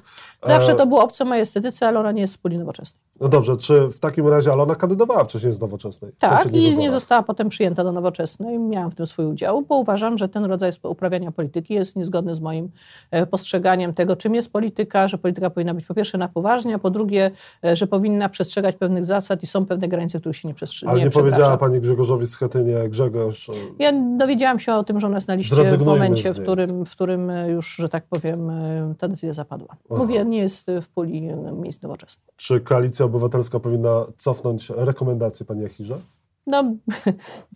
Zawsze 0.42 0.74
to 0.74 0.86
było 0.86 1.02
obce 1.02 1.24
mojej 1.24 1.42
estetyce, 1.42 1.88
ale 1.88 2.00
ona 2.00 2.12
nie 2.12 2.20
jest 2.20 2.34
wspólnie 2.34 2.58
nowoczesna. 2.58 3.00
No 3.20 3.28
dobrze, 3.28 3.56
czy 3.56 3.88
w 3.88 3.98
takim 3.98 4.28
razie, 4.28 4.52
ale 4.52 4.62
ona 4.62 4.74
kandydowała 4.74 5.24
wcześniej 5.24 5.52
z 5.52 5.60
Nowoczesnej? 5.60 6.12
Tak, 6.18 6.46
i 6.46 6.50
wyborach. 6.50 6.78
nie 6.78 6.90
została 6.90 7.22
potem 7.22 7.48
przyjęta 7.48 7.84
do 7.84 7.92
Nowoczesnej. 7.92 8.58
Miałam 8.58 8.90
w 8.90 8.94
tym 8.94 9.06
swój 9.06 9.26
udział, 9.26 9.62
bo 9.62 9.76
uważam, 9.76 10.18
że 10.18 10.28
ten 10.28 10.44
rodzaj 10.44 10.72
uprawiania 10.82 11.32
polityki 11.32 11.74
jest 11.74 11.96
niezgodny 11.96 12.34
z 12.34 12.40
moim 12.40 12.70
e, 13.10 13.26
postrzeganiem 13.26 13.94
tego, 13.94 14.16
czym 14.16 14.34
jest 14.34 14.52
polityka, 14.52 15.08
że 15.08 15.18
polityka 15.18 15.50
powinna 15.50 15.74
być 15.74 15.86
po 15.86 15.94
pierwsze 15.94 16.18
na 16.18 16.28
poważnie, 16.28 16.74
a 16.74 16.78
po 16.78 16.90
drugie, 16.90 17.30
e, 17.64 17.76
że 17.76 17.86
powinna 17.86 18.28
przestrzegać 18.28 18.76
pewnych 18.76 19.04
zasad 19.04 19.42
i 19.42 19.46
są 19.46 19.66
pewne 19.66 19.88
granice, 19.88 20.20
których 20.20 20.36
się 20.36 20.48
nie 20.48 20.54
przestrzega. 20.54 20.92
Ale 20.92 21.00
nie, 21.00 21.04
nie 21.04 21.10
powiedziała 21.10 21.56
pani 21.56 21.80
Grzegorzowi 21.80 22.26
Schetynie, 22.26 22.88
Grzegorz... 22.88 23.50
Ja 23.78 23.92
dowiedziałam 24.18 24.58
się 24.58 24.74
o 24.74 24.84
tym, 24.84 25.00
że 25.00 25.06
ona 25.06 25.16
jest 25.16 25.28
na 25.28 25.34
liście 25.34 25.56
w 25.56 25.84
momencie, 25.84 26.34
w 26.34 26.42
którym, 26.42 26.86
w 26.86 26.90
którym 26.90 27.32
już, 27.48 27.76
że 27.76 27.88
tak 27.88 28.04
powiem, 28.06 28.52
ta 28.98 29.08
decyzja 29.08 29.32
zapadła. 29.32 29.76
Aha. 29.90 30.00
Mówię, 30.02 30.24
nie 30.24 30.38
jest 30.38 30.66
w 30.82 30.88
puli 30.88 31.22
miejsc 31.52 31.82
nowoczesnych. 31.82 32.28
Czy 32.36 32.60
Koalicja 32.60 33.06
Obywatelska 33.06 33.60
powinna 33.60 34.04
cofnąć 34.16 34.70
rekomendacje 34.76 35.46
pani 35.46 35.64
Achirza? 35.64 35.98
No, 36.48 36.62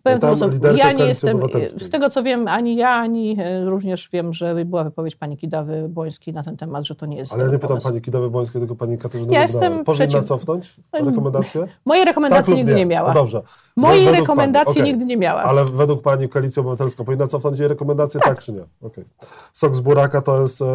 w 0.04 0.22
no 0.22 0.37
sposób. 0.37 0.52
Ja 0.76 0.92
nie 0.92 1.04
jestem, 1.04 1.38
z 1.76 1.90
tego 1.90 2.11
co 2.11 2.22
wiem, 2.22 2.49
ani 2.49 2.76
ja, 2.76 2.90
ani 2.90 3.37
e, 3.40 3.64
również 3.64 4.08
wiem, 4.12 4.32
że 4.32 4.64
była 4.64 4.84
wypowiedź 4.84 5.16
pani 5.16 5.37
Kidawy 5.37 5.88
Błońskiej 5.88 6.34
na 6.34 6.42
ten 6.42 6.56
temat, 6.56 6.87
że 6.87 6.94
to 6.94 7.06
nie 7.06 7.16
jest. 7.16 7.32
Ale 7.32 7.44
ja 7.44 7.50
nie 7.50 7.58
pytam 7.58 7.80
pani 7.80 8.00
Kidawy 8.00 8.30
Błońskiej, 8.30 8.61
tylko 8.61 8.75
pani 8.75 8.99
Katarzyny 8.99 9.34
ja 9.34 9.42
jestem 9.42 9.84
Powinna 9.84 10.06
przeciw... 10.06 10.28
cofnąć 10.28 10.76
rekomendacje? 10.92 11.66
Moje 11.84 12.04
rekomendacje 12.04 12.54
tak 12.54 12.58
nigdy 12.58 12.72
nie, 12.72 12.78
nie 12.78 12.87
miała. 12.87 13.08
No 13.08 13.14
dobrze. 13.14 13.42
Moje 13.76 14.12
rekomendacje 14.12 14.72
okay. 14.72 14.84
nigdy 14.84 15.04
nie 15.04 15.16
miała. 15.16 15.42
Ale 15.42 15.64
według 15.64 16.02
pani 16.02 16.28
Koalicja 16.28 16.61
Obywatelska 16.61 17.04
powinna 17.04 17.26
cofnąć 17.26 17.58
jej 17.58 17.68
rekomendacje, 17.68 18.20
tak, 18.20 18.28
tak 18.28 18.44
czy 18.44 18.52
nie? 18.52 18.64
Okay. 18.82 19.04
Sok 19.52 19.76
z 19.76 19.80
buraka 19.80 20.22
to 20.22 20.42
jest 20.42 20.62
e, 20.62 20.66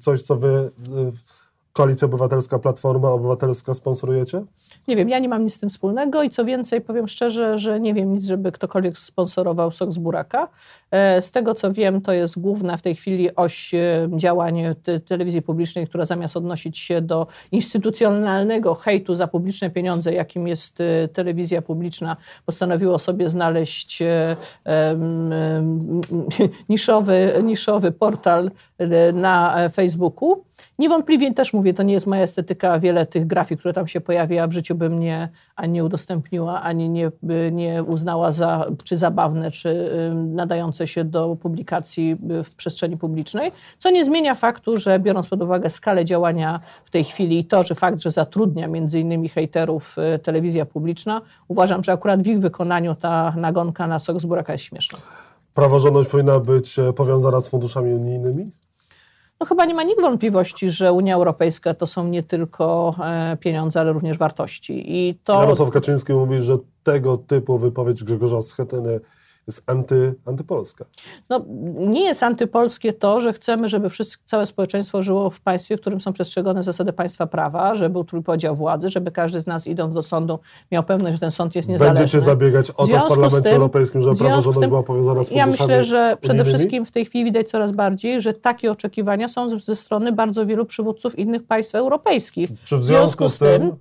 coś, 0.00 0.22
co 0.22 0.36
wy 0.36 0.48
e, 0.48 1.34
Koalicja 1.76 2.06
Obywatelska, 2.06 2.58
Platforma 2.58 3.10
Obywatelska 3.10 3.74
sponsorujecie? 3.74 4.42
Nie 4.88 4.96
wiem, 4.96 5.08
ja 5.08 5.18
nie 5.18 5.28
mam 5.28 5.44
nic 5.44 5.54
z 5.54 5.58
tym 5.58 5.68
wspólnego 5.68 6.22
i 6.22 6.30
co 6.30 6.44
więcej, 6.44 6.80
powiem 6.80 7.08
szczerze, 7.08 7.58
że 7.58 7.80
nie 7.80 7.94
wiem 7.94 8.12
nic, 8.12 8.24
żeby 8.24 8.52
ktokolwiek 8.52 8.98
sponsorował 8.98 9.72
sok 9.72 9.92
z 9.92 9.98
buraka. 9.98 10.48
E, 10.90 11.22
z 11.22 11.32
tego 11.32 11.54
co 11.54 11.72
wiem, 11.72 12.00
to 12.00 12.12
jest 12.12 12.40
główna 12.40 12.76
w 12.76 12.82
tej 12.82 12.94
chwili 12.94 13.36
oś 13.36 13.74
e, 13.74 14.08
działań 14.16 14.62
te 14.82 15.00
telewizji 15.00 15.42
publicznej, 15.42 15.86
która 15.86 16.04
zamiast 16.04 16.36
odnosić 16.36 16.78
się 16.78 17.00
do 17.00 17.26
instytucjonalnego 17.52 18.74
hejtu 18.74 19.14
za 19.14 19.26
publiczne 19.26 19.70
pieniądze, 19.70 20.12
jakim 20.12 20.48
jest 20.48 20.80
e, 20.80 21.08
telewizja 21.08 21.62
publiczna, 21.62 22.16
postanowiło 22.46 22.98
sobie 22.98 23.30
znaleźć 23.30 23.98
niszowy, 26.68 27.32
niszowy 27.42 27.92
portal 27.92 28.50
na 29.12 29.54
Facebooku. 29.72 30.44
Niewątpliwie 30.78 31.34
też 31.34 31.52
mówię, 31.52 31.74
to 31.74 31.82
nie 31.82 31.94
jest 31.94 32.06
moja 32.06 32.22
estetyka, 32.22 32.78
wiele 32.78 33.06
tych 33.06 33.26
grafik, 33.26 33.58
które 33.58 33.74
tam 33.74 33.86
się 33.86 34.00
pojawia, 34.00 34.46
w 34.46 34.52
życiu 34.52 34.74
bym 34.74 34.98
nie, 34.98 35.28
ani 35.56 35.72
nie 35.72 35.84
udostępniła, 35.84 36.62
ani 36.62 36.90
nie, 36.90 37.10
nie 37.52 37.82
uznała 37.82 38.32
za 38.32 38.66
czy 38.84 38.96
zabawne, 38.96 39.50
czy 39.50 39.90
nadające 40.14 40.86
się 40.86 41.04
do 41.04 41.36
publikacji 41.36 42.16
w 42.44 42.54
przestrzeni 42.56 42.96
publicznej, 42.96 43.52
co 43.78 43.90
nie 43.90 44.04
zmienia 44.04 44.34
faktu, 44.34 44.76
że 44.76 44.98
biorąc 44.98 45.28
pod 45.28 45.42
uwagę 45.42 45.70
skalę 45.70 46.04
działania 46.04 46.60
w 46.84 46.90
tej 46.90 47.04
chwili 47.04 47.38
i 47.38 47.44
to, 47.44 47.62
że 47.62 47.74
fakt, 47.74 48.00
że 48.00 48.10
zatrudnia 48.10 48.68
między 48.68 49.00
innymi 49.00 49.28
hejterów 49.28 49.96
y, 50.14 50.18
telewizja 50.18 50.66
publiczna, 50.66 51.20
uważam, 51.48 51.84
że 51.84 51.92
akurat 51.92 52.22
w 52.22 52.26
ich 52.26 52.40
wykonaniu 52.40 52.94
ta 52.94 53.34
nagonka 53.36 53.86
na 53.86 53.98
sok 53.98 54.20
z 54.20 54.24
buraka 54.24 54.52
jest 54.52 54.64
śmieszna. 54.64 54.98
Praworządność 55.54 56.08
powinna 56.08 56.40
być 56.40 56.78
e, 56.78 56.92
powiązana 56.92 57.40
z 57.40 57.48
funduszami 57.48 57.94
unijnymi? 57.94 58.50
No 59.44 59.48
chyba 59.48 59.64
nie 59.64 59.74
ma 59.74 59.82
nikt 59.82 60.00
wątpliwości, 60.00 60.70
że 60.70 60.92
Unia 60.92 61.14
Europejska 61.14 61.74
to 61.74 61.86
są 61.86 62.08
nie 62.08 62.22
tylko 62.22 62.94
e, 63.04 63.36
pieniądze, 63.40 63.80
ale 63.80 63.92
również 63.92 64.18
wartości. 64.18 64.84
I 64.86 65.14
to... 65.24 65.40
Jarosław 65.40 65.70
Kaczyński 65.70 66.12
mówi, 66.12 66.40
że 66.40 66.58
tego 66.82 67.16
typu 67.16 67.58
wypowiedź 67.58 68.04
Grzegorza 68.04 68.42
Schetyny 68.42 69.00
jest 69.46 69.62
anty, 69.66 70.14
antypolska. 70.26 70.84
No, 71.30 71.44
nie 71.76 72.04
jest 72.04 72.22
antypolskie 72.22 72.92
to, 72.92 73.20
że 73.20 73.32
chcemy, 73.32 73.68
żeby 73.68 73.90
wszyscy, 73.90 74.16
całe 74.24 74.46
społeczeństwo 74.46 75.02
żyło 75.02 75.30
w 75.30 75.40
państwie, 75.40 75.76
w 75.76 75.80
którym 75.80 76.00
są 76.00 76.12
przestrzegane 76.12 76.62
zasady 76.62 76.92
państwa 76.92 77.26
prawa, 77.26 77.74
żeby 77.74 77.90
był 77.90 78.04
trójpodział 78.04 78.56
władzy, 78.56 78.88
żeby 78.88 79.10
każdy 79.10 79.40
z 79.40 79.46
nas 79.46 79.66
idąc 79.66 79.94
do 79.94 80.02
sądu 80.02 80.38
miał 80.72 80.82
pewność, 80.82 81.14
że 81.14 81.20
ten 81.20 81.30
sąd 81.30 81.54
jest 81.54 81.68
niezależny. 81.68 81.98
Będziecie 81.98 82.20
zabiegać 82.20 82.70
o 82.70 82.86
to 82.86 83.06
w 83.06 83.08
Parlamencie 83.08 83.42
tym, 83.42 83.54
Europejskim, 83.54 84.02
żeby 84.02 84.16
praworządność 84.16 84.68
była 84.68 84.82
powiązana 84.82 85.24
z 85.24 85.30
Ja 85.30 85.46
myślę, 85.46 85.84
że 85.84 86.16
przede 86.20 86.44
wszystkim 86.44 86.86
w 86.86 86.90
tej 86.90 87.04
chwili 87.04 87.24
widać 87.24 87.48
coraz 87.48 87.72
bardziej, 87.72 88.20
że 88.20 88.34
takie 88.34 88.70
oczekiwania 88.70 89.28
są 89.28 89.58
ze 89.58 89.76
strony 89.76 90.12
bardzo 90.12 90.46
wielu 90.46 90.66
przywódców 90.66 91.18
innych 91.18 91.42
państw 91.42 91.74
europejskich. 91.74 92.50
Czy 92.64 92.76
w 92.76 92.82
związku, 92.82 93.24
w 93.24 93.28
związku 93.28 93.28
z 93.28 93.38
tym, 93.38 93.62
tym 93.62 93.76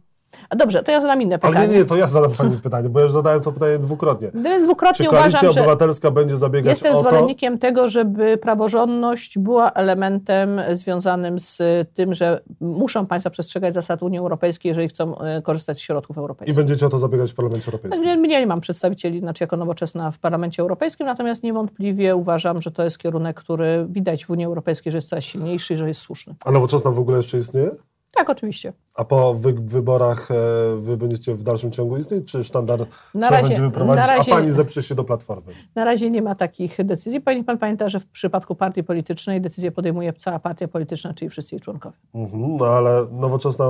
a 0.49 0.55
dobrze, 0.55 0.83
to 0.83 0.91
ja 0.91 1.01
zadam 1.01 1.21
inne 1.21 1.39
pytanie. 1.39 1.57
Ale 1.57 1.67
nie, 1.67 1.77
nie, 1.77 1.85
to 1.85 1.95
ja 1.95 2.07
zadam 2.07 2.31
Pani 2.31 2.57
pytanie, 2.57 2.89
bo 2.89 2.99
ja 2.99 3.03
już 3.03 3.13
zadałem 3.13 3.41
to 3.41 3.51
pytanie 3.51 3.77
dwukrotnie. 3.77 4.31
Dwukrotnie 4.63 5.05
Czy 5.05 5.11
Koalicja 5.11 5.39
uważam, 5.39 5.63
Obywatelska 5.63 6.11
będzie 6.11 6.37
zabiegać 6.37 6.71
jestem 6.71 6.91
o 6.91 6.93
to... 6.93 6.97
Jestem 6.97 7.11
zwolennikiem 7.11 7.59
tego, 7.59 7.87
żeby 7.87 8.37
praworządność 8.37 9.39
była 9.39 9.71
elementem 9.71 10.61
związanym 10.73 11.39
z 11.39 11.61
tym, 11.93 12.13
że 12.13 12.41
muszą 12.59 13.05
państwa 13.05 13.29
przestrzegać 13.29 13.73
zasad 13.73 14.03
Unii 14.03 14.19
Europejskiej, 14.19 14.69
jeżeli 14.69 14.87
chcą 14.87 15.17
e, 15.17 15.41
korzystać 15.41 15.77
z 15.77 15.81
środków 15.81 16.17
europejskich. 16.17 16.55
I 16.55 16.57
będziecie 16.57 16.85
o 16.85 16.89
to 16.89 16.99
zabiegać 16.99 17.31
w 17.31 17.35
Parlamencie 17.35 17.71
Europejskim? 17.71 18.29
Ja 18.31 18.39
nie 18.39 18.47
mam 18.47 18.61
przedstawicieli, 18.61 19.19
znaczy 19.19 19.43
jako 19.43 19.57
nowoczesna 19.57 20.11
w 20.11 20.19
Parlamencie 20.19 20.61
Europejskim, 20.61 21.07
natomiast 21.07 21.43
niewątpliwie 21.43 22.15
uważam, 22.15 22.61
że 22.61 22.71
to 22.71 22.83
jest 22.83 22.97
kierunek, 22.97 23.35
który 23.39 23.85
widać 23.89 24.25
w 24.25 24.29
Unii 24.29 24.45
Europejskiej, 24.45 24.91
że 24.91 24.97
jest 24.97 25.09
coraz 25.09 25.23
silniejszy 25.23 25.73
i 25.73 25.77
że 25.77 25.87
jest 25.87 26.01
słuszny. 26.01 26.35
A 26.45 26.51
nowoczesna 26.51 26.91
w 26.91 26.99
ogóle 26.99 27.17
jeszcze 27.17 27.37
istnieje? 27.37 27.71
Tak, 28.15 28.29
oczywiście. 28.29 28.73
A 28.95 29.05
po 29.05 29.33
wy 29.33 29.53
wyborach 29.53 30.31
e, 30.31 30.35
wy 30.77 30.97
będziecie 30.97 31.35
w 31.35 31.43
dalszym 31.43 31.71
ciągu 31.71 31.97
istnieć, 31.97 32.31
czy 32.31 32.43
sztandar 32.43 32.79
na 33.13 33.29
razie, 33.29 33.47
będzie 33.47 33.61
wyprowadzić, 33.61 34.07
razie, 34.07 34.33
a 34.33 34.35
pani 34.35 34.51
zeprze 34.51 34.83
się 34.83 34.95
do 34.95 35.03
Platformy? 35.03 35.51
Na 35.75 35.85
razie 35.85 36.09
nie 36.09 36.21
ma 36.21 36.35
takich 36.35 36.85
decyzji. 36.85 37.21
Pani, 37.21 37.43
pan 37.43 37.57
pamięta, 37.57 37.89
że 37.89 37.99
w 37.99 38.05
przypadku 38.05 38.55
partii 38.55 38.83
politycznej 38.83 39.41
decyzję 39.41 39.71
podejmuje 39.71 40.13
cała 40.13 40.39
partia 40.39 40.67
polityczna, 40.67 41.13
czyli 41.13 41.29
wszyscy 41.29 41.55
jej 41.55 41.61
członkowie. 41.61 41.97
Mhm, 42.13 42.57
no 42.57 42.65
ale 42.65 43.07
nowoczesna 43.11 43.65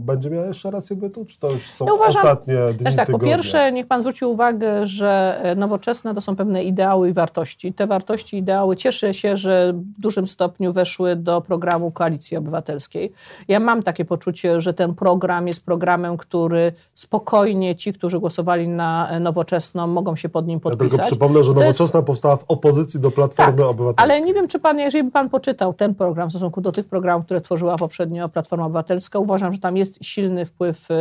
będzie 0.00 0.30
miała 0.30 0.46
jeszcze 0.46 0.70
rację 0.70 0.96
bytu, 0.96 1.24
czy 1.24 1.38
to 1.38 1.50
już 1.50 1.70
są 1.70 1.86
ja 1.86 1.92
uważam, 1.92 2.16
ostatnie 2.16 2.56
dni, 2.78 2.96
tak, 2.96 3.06
tygodnie? 3.06 3.18
Po 3.18 3.36
pierwsze, 3.36 3.72
niech 3.72 3.86
pan 3.86 4.00
zwróci 4.00 4.24
uwagę, 4.24 4.86
że 4.86 5.40
nowoczesna 5.56 6.14
to 6.14 6.20
są 6.20 6.36
pewne 6.36 6.64
ideały 6.64 7.10
i 7.10 7.12
wartości. 7.12 7.72
Te 7.72 7.86
wartości, 7.86 8.36
ideały, 8.36 8.76
cieszę 8.76 9.14
się, 9.14 9.36
że 9.36 9.72
w 9.72 10.00
dużym 10.00 10.26
stopniu 10.26 10.72
weszły 10.72 11.16
do 11.16 11.40
programu 11.40 11.90
Koalicji 11.90 12.36
Obywatelskiej. 12.36 13.12
Ja 13.48 13.60
mam 13.60 13.82
takie 13.82 14.04
poczucie, 14.04 14.60
że 14.60 14.74
ten 14.74 14.94
program 14.94 15.46
jest 15.46 15.64
programem, 15.64 16.16
który 16.16 16.72
spokojnie 16.94 17.76
ci, 17.76 17.92
którzy 17.92 18.20
głosowali 18.20 18.68
na 18.68 19.20
Nowoczesną, 19.20 19.86
mogą 19.86 20.16
się 20.16 20.28
pod 20.28 20.46
nim 20.46 20.60
podpisać. 20.60 20.92
Ja 20.92 20.98
tylko 20.98 21.06
przypomnę, 21.06 21.44
że 21.44 21.52
Nowoczesna 21.52 21.98
jest... 21.98 22.06
powstała 22.06 22.36
w 22.36 22.44
opozycji 22.48 23.00
do 23.00 23.10
Platformy 23.10 23.56
tak, 23.56 23.66
Obywatelskiej. 23.66 24.16
Ale 24.16 24.26
nie 24.26 24.34
wiem, 24.34 24.48
czy 24.48 24.58
pan, 24.58 24.78
jeżeli 24.78 25.04
by 25.04 25.10
pan 25.10 25.30
poczytał 25.30 25.74
ten 25.74 25.94
program 25.94 26.28
w 26.28 26.32
stosunku 26.32 26.60
do 26.60 26.72
tych 26.72 26.86
programów, 26.86 27.24
które 27.24 27.40
tworzyła 27.40 27.76
poprzednio 27.76 28.28
Platforma 28.28 28.66
Obywatelska, 28.66 29.18
uważam, 29.18 29.52
że 29.52 29.58
tam 29.58 29.76
jest 29.76 29.89
silny 30.02 30.46
wpływ 30.46 30.90
y, 30.90 30.94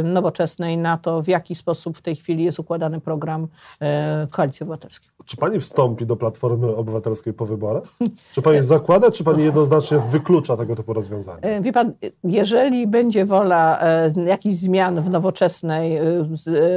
y, 0.00 0.02
Nowoczesnej 0.02 0.78
na 0.78 0.98
to, 0.98 1.22
w 1.22 1.28
jaki 1.28 1.54
sposób 1.54 1.98
w 1.98 2.02
tej 2.02 2.16
chwili 2.16 2.44
jest 2.44 2.58
układany 2.58 3.00
program 3.00 3.44
y, 3.44 3.86
Koalicji 4.30 4.64
Obywatelskiej. 4.64 5.10
Czy 5.24 5.36
pani 5.36 5.60
wstąpi 5.60 6.06
do 6.06 6.16
Platformy 6.16 6.76
Obywatelskiej 6.76 7.32
po 7.32 7.46
wyborach? 7.46 7.84
Czy 8.32 8.42
pani 8.42 8.62
zakłada, 8.62 9.10
czy 9.10 9.24
pani 9.24 9.44
jednoznacznie 9.44 9.98
wyklucza 10.10 10.56
tego 10.56 10.76
typu 10.76 10.92
rozwiązania? 10.92 11.60
Wie 11.60 11.72
pan, 11.72 11.92
jeżeli 12.24 12.86
będzie 12.86 13.24
wola 13.24 13.80
jakichś 14.26 14.56
zmian 14.56 15.00
w 15.00 15.10
nowoczesnej 15.10 15.98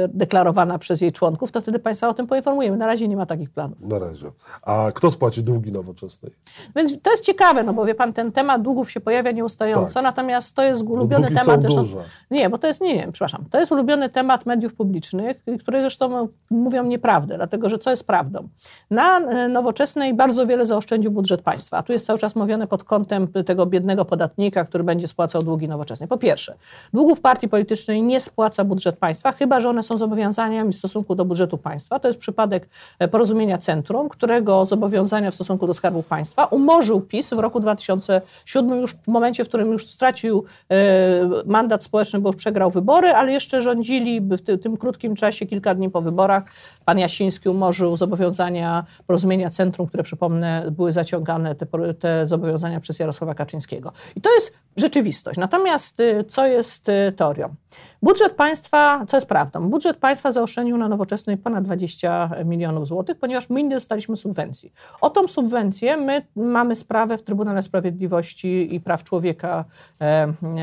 deklarowana 0.08 0.78
przez 0.78 1.00
jej 1.00 1.12
członków, 1.12 1.50
to 1.50 1.60
wtedy 1.60 1.78
Państwa 1.78 2.08
o 2.08 2.14
tym 2.14 2.26
poinformujemy. 2.26 2.76
Na 2.76 2.86
razie 2.86 3.08
nie 3.08 3.16
ma 3.16 3.26
takich 3.26 3.50
planów. 3.50 3.80
Na 3.80 3.98
razie. 3.98 4.26
A 4.62 4.92
kto 4.94 5.10
spłaci 5.10 5.42
długi 5.42 5.72
nowoczesnej? 5.72 6.32
Więc 6.76 7.02
to 7.02 7.10
jest 7.10 7.24
ciekawe, 7.24 7.62
no 7.62 7.72
bo 7.72 7.84
wie 7.84 7.94
Pan, 7.94 8.12
ten 8.12 8.32
temat 8.32 8.62
długów 8.62 8.90
się 8.90 9.00
pojawia 9.00 9.30
nieustająco, 9.30 9.94
tak. 9.94 10.02
natomiast 10.02 10.54
to 10.54 10.62
jest 10.62 10.82
ulubiony 10.82 11.29
temat. 11.34 11.62
Są 11.62 11.84
zresztą. 11.84 11.98
Nie, 12.30 12.50
bo 12.50 12.58
to 12.58 12.66
jest, 12.66 12.80
nie, 12.80 12.96
nie, 12.96 13.12
przepraszam, 13.12 13.44
to 13.50 13.60
jest 13.60 13.72
ulubiony 13.72 14.08
temat 14.08 14.46
mediów 14.46 14.74
publicznych, 14.74 15.44
które 15.60 15.80
zresztą 15.80 16.28
mówią 16.50 16.84
nieprawdę, 16.84 17.36
dlatego 17.36 17.68
że 17.68 17.78
co 17.78 17.90
jest 17.90 18.06
prawdą? 18.06 18.48
Na 18.90 19.18
e, 19.18 19.48
nowoczesnej 19.48 20.14
bardzo 20.14 20.46
wiele 20.46 20.66
zaoszczędził 20.66 21.10
budżet 21.10 21.42
państwa, 21.42 21.78
a 21.78 21.82
tu 21.82 21.92
jest 21.92 22.06
cały 22.06 22.18
czas 22.18 22.36
mówione 22.36 22.66
pod 22.66 22.84
kątem 22.84 23.28
tego 23.28 23.66
biednego 23.66 24.04
podatnika, 24.04 24.64
który 24.64 24.84
będzie 24.84 25.08
spłacał 25.08 25.42
długi 25.42 25.68
nowoczesnej. 25.68 26.08
Po 26.08 26.18
pierwsze, 26.18 26.54
długów 26.92 27.20
partii 27.20 27.48
politycznej 27.48 28.02
nie 28.02 28.20
spłaca 28.20 28.64
budżet 28.64 28.96
państwa, 28.96 29.32
chyba 29.32 29.60
że 29.60 29.68
one 29.68 29.82
są 29.82 29.98
zobowiązaniami 29.98 30.72
w 30.72 30.76
stosunku 30.76 31.14
do 31.14 31.24
budżetu 31.24 31.58
państwa. 31.58 32.00
To 32.00 32.08
jest 32.08 32.20
przypadek 32.20 32.68
e, 32.98 33.08
porozumienia 33.08 33.58
Centrum, 33.58 34.08
którego 34.08 34.66
zobowiązania 34.66 35.30
w 35.30 35.34
stosunku 35.34 35.66
do 35.66 35.74
Skarbu 35.74 36.02
Państwa 36.02 36.44
umorzył 36.44 37.00
PiS 37.00 37.30
w 37.30 37.38
roku 37.38 37.60
2007, 37.60 38.80
już 38.80 38.94
w 38.94 39.08
momencie, 39.08 39.44
w 39.44 39.48
którym 39.48 39.72
już 39.72 39.86
stracił 39.86 40.44
e, 40.68 41.19
mandat 41.46 41.84
społeczny, 41.84 42.20
bo 42.20 42.32
przegrał 42.32 42.70
wybory, 42.70 43.08
ale 43.08 43.32
jeszcze 43.32 43.62
rządzili 43.62 44.20
w 44.20 44.60
tym 44.62 44.76
krótkim 44.76 45.14
czasie, 45.14 45.46
kilka 45.46 45.74
dni 45.74 45.90
po 45.90 46.02
wyborach. 46.02 46.42
Pan 46.84 46.98
Jasiński 46.98 47.48
umorzył 47.48 47.96
zobowiązania 47.96 48.84
porozumienia 49.06 49.50
Centrum, 49.50 49.86
które 49.86 50.02
przypomnę 50.02 50.70
były 50.70 50.92
zaciągane, 50.92 51.54
te, 51.54 51.66
te 52.00 52.26
zobowiązania 52.26 52.80
przez 52.80 52.98
Jarosława 52.98 53.34
Kaczyńskiego. 53.34 53.92
I 54.16 54.20
to 54.20 54.34
jest 54.34 54.54
rzeczywistość. 54.76 55.38
Natomiast 55.38 55.98
co 56.28 56.46
jest 56.46 56.86
teorią? 57.16 57.54
Budżet 58.02 58.32
państwa, 58.32 59.04
co 59.08 59.16
jest 59.16 59.28
prawdą, 59.28 59.68
budżet 59.70 59.96
państwa 59.96 60.32
zaoszczędził 60.32 60.76
na 60.76 60.88
nowoczesnej 60.88 61.36
ponad 61.36 61.64
20 61.64 62.30
milionów 62.44 62.88
złotych, 62.88 63.18
ponieważ 63.18 63.50
my 63.50 63.62
nie 63.62 63.70
dostaliśmy 63.70 64.16
subwencji. 64.16 64.72
O 65.00 65.10
tą 65.10 65.28
subwencję 65.28 65.96
my 65.96 66.22
mamy 66.36 66.76
sprawę 66.76 67.18
w 67.18 67.22
Trybunale 67.22 67.62
Sprawiedliwości 67.62 68.74
i 68.74 68.80
Praw 68.80 69.04
Człowieka 69.04 69.64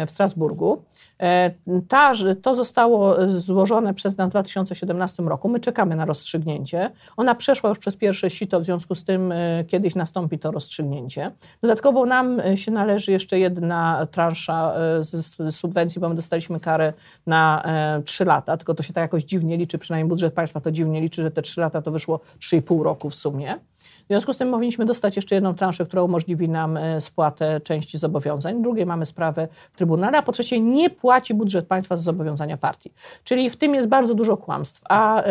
w 0.07 0.11
Strasburgu. 0.11 0.81
E, 1.19 1.51
ta, 1.87 2.13
to 2.41 2.55
zostało 2.55 3.29
złożone 3.29 3.93
przez 3.93 4.17
nas 4.17 4.27
w 4.27 4.29
2017 4.29 5.23
roku. 5.23 5.49
My 5.49 5.59
czekamy 5.59 5.95
na 5.95 6.05
rozstrzygnięcie. 6.05 6.91
Ona 7.17 7.35
przeszła 7.35 7.69
już 7.69 7.79
przez 7.79 7.95
pierwsze 7.95 8.29
sito, 8.29 8.59
w 8.59 8.63
związku 8.63 8.95
z 8.95 9.03
tym 9.03 9.31
e, 9.31 9.63
kiedyś 9.67 9.95
nastąpi 9.95 10.39
to 10.39 10.51
rozstrzygnięcie. 10.51 11.31
Dodatkowo 11.61 12.05
nam 12.05 12.39
e, 12.39 12.57
się 12.57 12.71
należy 12.71 13.11
jeszcze 13.11 13.39
jedna 13.39 14.07
transza 14.11 14.73
z 14.99 15.55
subwencji, 15.55 16.01
bo 16.01 16.09
my 16.09 16.15
dostaliśmy 16.15 16.59
karę 16.59 16.93
na 17.27 17.63
3 18.05 18.25
lata, 18.25 18.57
tylko 18.57 18.73
to 18.73 18.83
się 18.83 18.93
tak 18.93 19.01
jakoś 19.01 19.23
dziwnie 19.23 19.57
liczy, 19.57 19.77
przynajmniej 19.77 20.09
budżet 20.09 20.33
państwa 20.33 20.61
to 20.61 20.71
dziwnie 20.71 21.01
liczy, 21.01 21.21
że 21.21 21.31
te 21.31 21.41
3 21.41 21.61
lata 21.61 21.81
to 21.81 21.91
wyszło 21.91 22.19
3,5 22.39 22.83
roku 22.83 23.09
w 23.09 23.15
sumie. 23.15 23.55
W 23.79 24.07
związku 24.07 24.33
z 24.33 24.37
tym 24.37 24.51
powinniśmy 24.51 24.85
dostać 24.85 25.15
jeszcze 25.15 25.35
jedną 25.35 25.55
transzę, 25.55 25.85
która 25.85 26.03
umożliwi 26.03 26.49
nam 26.49 26.77
e, 26.77 27.01
spłatę 27.01 27.61
części 27.61 27.97
zobowiązań. 27.97 28.61
Drugie 28.61 28.85
mamy 28.85 29.05
sprawę 29.05 29.47
w 29.73 29.77
Trybunale, 29.77 30.17
a 30.17 30.21
po 30.21 30.31
trzecie 30.31 30.59
nie 30.59 30.89
płaci 30.89 31.33
budżet 31.33 31.67
państwa 31.67 31.97
za 31.97 32.03
zobowiązania 32.03 32.57
partii. 32.57 32.93
Czyli 33.23 33.49
w 33.49 33.57
tym 33.57 33.75
jest 33.75 33.87
bardzo 33.87 34.15
dużo 34.15 34.37
kłamstw, 34.37 34.81
a 34.89 35.23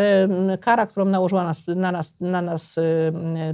kara, 0.60 0.86
którą 0.86 1.04
nałożyła 1.04 1.44
nas, 1.44 1.62
na 1.66 1.92
nas, 1.92 2.14
na 2.20 2.42
nas 2.42 2.76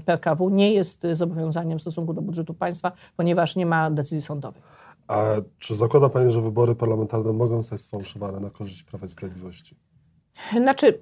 PKW 0.05 0.49
nie 0.51 0.73
jest 0.73 1.07
zobowiązaniem 1.13 1.79
w 1.79 1.83
stosunku 1.83 2.15
do 2.15 2.23
budżetu 2.23 2.55
państwa, 2.55 2.93
ponieważ 3.17 3.57
nie 3.57 3.67
ma 3.67 3.91
decyzji 3.91 4.23
sądowej. 4.23 4.63
A 5.09 5.25
czy 5.59 5.77
zakłada 5.77 6.09
Pani, 6.09 6.33
że 6.33 6.41
wybory 6.41 6.75
parlamentarne 6.75 7.33
mogą 7.33 7.57
zostać 7.57 7.81
sfałszowane 7.81 8.41
na 8.41 8.51
korzyść 8.51 8.83
Prawa 8.83 9.07
i 9.07 9.09
Sprawiedliwości? 9.09 9.77
Znaczy, 10.53 10.99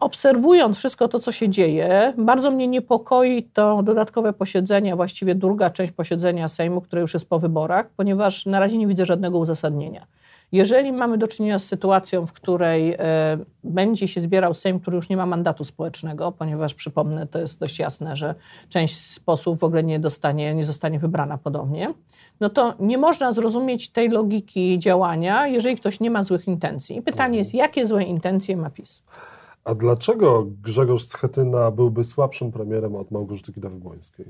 obserwując 0.00 0.76
wszystko 0.76 1.08
to, 1.08 1.20
co 1.20 1.32
się 1.32 1.48
dzieje, 1.48 2.14
bardzo 2.18 2.50
mnie 2.50 2.68
niepokoi 2.68 3.42
to 3.42 3.82
dodatkowe 3.82 4.32
posiedzenie, 4.32 4.96
właściwie 4.96 5.34
druga 5.34 5.70
część 5.70 5.92
posiedzenia 5.92 6.48
Sejmu, 6.48 6.80
które 6.80 7.02
już 7.02 7.14
jest 7.14 7.28
po 7.28 7.38
wyborach, 7.38 7.90
ponieważ 7.96 8.46
na 8.46 8.60
razie 8.60 8.78
nie 8.78 8.86
widzę 8.86 9.04
żadnego 9.04 9.38
uzasadnienia. 9.38 10.06
Jeżeli 10.54 10.92
mamy 10.92 11.18
do 11.18 11.28
czynienia 11.28 11.58
z 11.58 11.64
sytuacją, 11.64 12.26
w 12.26 12.32
której 12.32 12.92
e, 12.92 12.98
będzie 13.64 14.08
się 14.08 14.20
zbierał 14.20 14.54
Sejm, 14.54 14.80
który 14.80 14.96
już 14.96 15.08
nie 15.08 15.16
ma 15.16 15.26
mandatu 15.26 15.64
społecznego, 15.64 16.32
ponieważ 16.32 16.74
przypomnę, 16.74 17.26
to 17.26 17.38
jest 17.38 17.60
dość 17.60 17.78
jasne, 17.78 18.16
że 18.16 18.34
część 18.68 18.96
z 18.96 19.20
posłów 19.20 19.58
w 19.58 19.64
ogóle 19.64 19.82
nie, 19.82 19.98
dostanie, 19.98 20.54
nie 20.54 20.64
zostanie 20.64 20.98
wybrana 20.98 21.38
podobnie, 21.38 21.94
no 22.40 22.50
to 22.50 22.74
nie 22.80 22.98
można 22.98 23.32
zrozumieć 23.32 23.90
tej 23.90 24.08
logiki 24.08 24.78
działania, 24.78 25.46
jeżeli 25.46 25.76
ktoś 25.76 26.00
nie 26.00 26.10
ma 26.10 26.22
złych 26.22 26.48
intencji. 26.48 26.96
I 26.96 27.02
pytanie 27.02 27.38
jest, 27.38 27.54
jakie 27.54 27.86
złe 27.86 28.02
intencje 28.02 28.56
ma 28.56 28.70
PiS? 28.70 29.02
A 29.64 29.74
dlaczego 29.74 30.46
Grzegorz 30.62 31.04
Schetyna 31.04 31.70
byłby 31.70 32.04
słabszym 32.04 32.52
premierem 32.52 32.96
od 32.96 33.10
Małgorzaty 33.10 33.52
Kidawy-Błońskiej? 33.52 34.24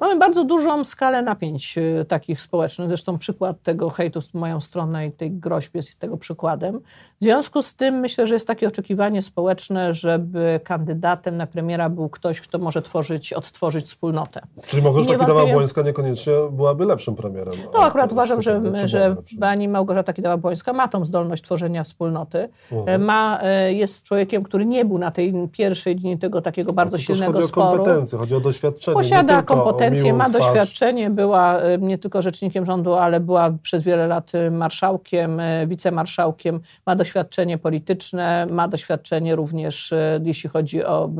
Mamy 0.00 0.18
bardzo 0.18 0.44
dużą 0.44 0.84
skalę 0.84 1.22
napięć 1.22 1.78
y, 1.78 2.04
takich 2.08 2.40
społecznych. 2.40 2.88
Zresztą 2.88 3.18
przykład 3.18 3.62
tego 3.62 3.90
hejtu 3.90 4.20
w 4.20 4.34
moją 4.34 4.60
stronę 4.60 5.06
i 5.06 5.12
tej 5.12 5.30
groźby 5.30 5.78
jest 5.78 5.98
tego 5.98 6.16
przykładem. 6.16 6.80
W 7.20 7.24
związku 7.24 7.62
z 7.62 7.74
tym 7.74 7.94
myślę, 7.94 8.26
że 8.26 8.34
jest 8.34 8.46
takie 8.46 8.68
oczekiwanie 8.68 9.22
społeczne, 9.22 9.92
żeby 9.92 10.60
kandydatem 10.64 11.36
na 11.36 11.46
premiera 11.46 11.88
był 11.88 12.08
ktoś, 12.08 12.40
kto 12.40 12.58
może 12.58 12.82
tworzyć, 12.82 13.32
odtworzyć 13.32 13.86
wspólnotę. 13.86 14.40
Czyli 14.66 14.82
Małgorzata 14.82 15.24
Kidawa-Błońska 15.24 15.84
niekoniecznie 15.84 16.32
byłaby 16.52 16.84
lepszym 16.84 17.14
premierem. 17.14 17.54
No 17.74 17.80
akurat 17.80 18.12
uważam, 18.12 18.42
że, 18.42 18.62
że 18.84 19.16
pani 19.40 19.68
Małgorzata 19.68 20.12
Kidawa-Błońska 20.12 20.74
ma 20.74 20.88
tą 20.88 21.04
zdolność 21.04 21.42
tworzenia 21.42 21.84
wspólnoty. 21.84 22.48
Mhm. 22.72 23.04
Ma, 23.04 23.38
e, 23.42 23.72
jest 23.72 24.02
człowiekiem, 24.02 24.42
który 24.42 24.59
nie 24.66 24.84
był 24.84 24.98
na 24.98 25.10
tej 25.10 25.48
pierwszej 25.52 25.94
linii 25.94 26.18
tego 26.18 26.42
takiego 26.42 26.72
bardzo 26.72 26.98
silnego 26.98 27.32
chodzi 27.32 27.48
sporu. 27.48 27.66
Chodzi 27.66 27.80
o 27.80 27.84
kompetencje, 27.84 28.18
chodzi 28.18 28.34
o 28.34 28.40
doświadczenie. 28.40 28.94
Posiada 28.94 29.42
kompetencje, 29.42 30.14
ma 30.14 30.28
twarz. 30.28 30.42
doświadczenie, 30.42 31.10
była 31.10 31.58
e, 31.58 31.78
nie 31.78 31.98
tylko 31.98 32.22
rzecznikiem 32.22 32.66
rządu, 32.66 32.94
ale 32.94 33.20
była 33.20 33.50
przez 33.62 33.84
wiele 33.84 34.06
lat 34.06 34.34
e, 34.34 34.50
marszałkiem, 34.50 35.40
wicemarszałkiem, 35.66 36.60
ma 36.86 36.96
doświadczenie 36.96 37.58
polityczne, 37.58 38.46
ma 38.50 38.68
doświadczenie 38.68 39.36
również, 39.36 39.94
jeśli 40.24 40.50
chodzi 40.50 40.84
o 40.84 41.10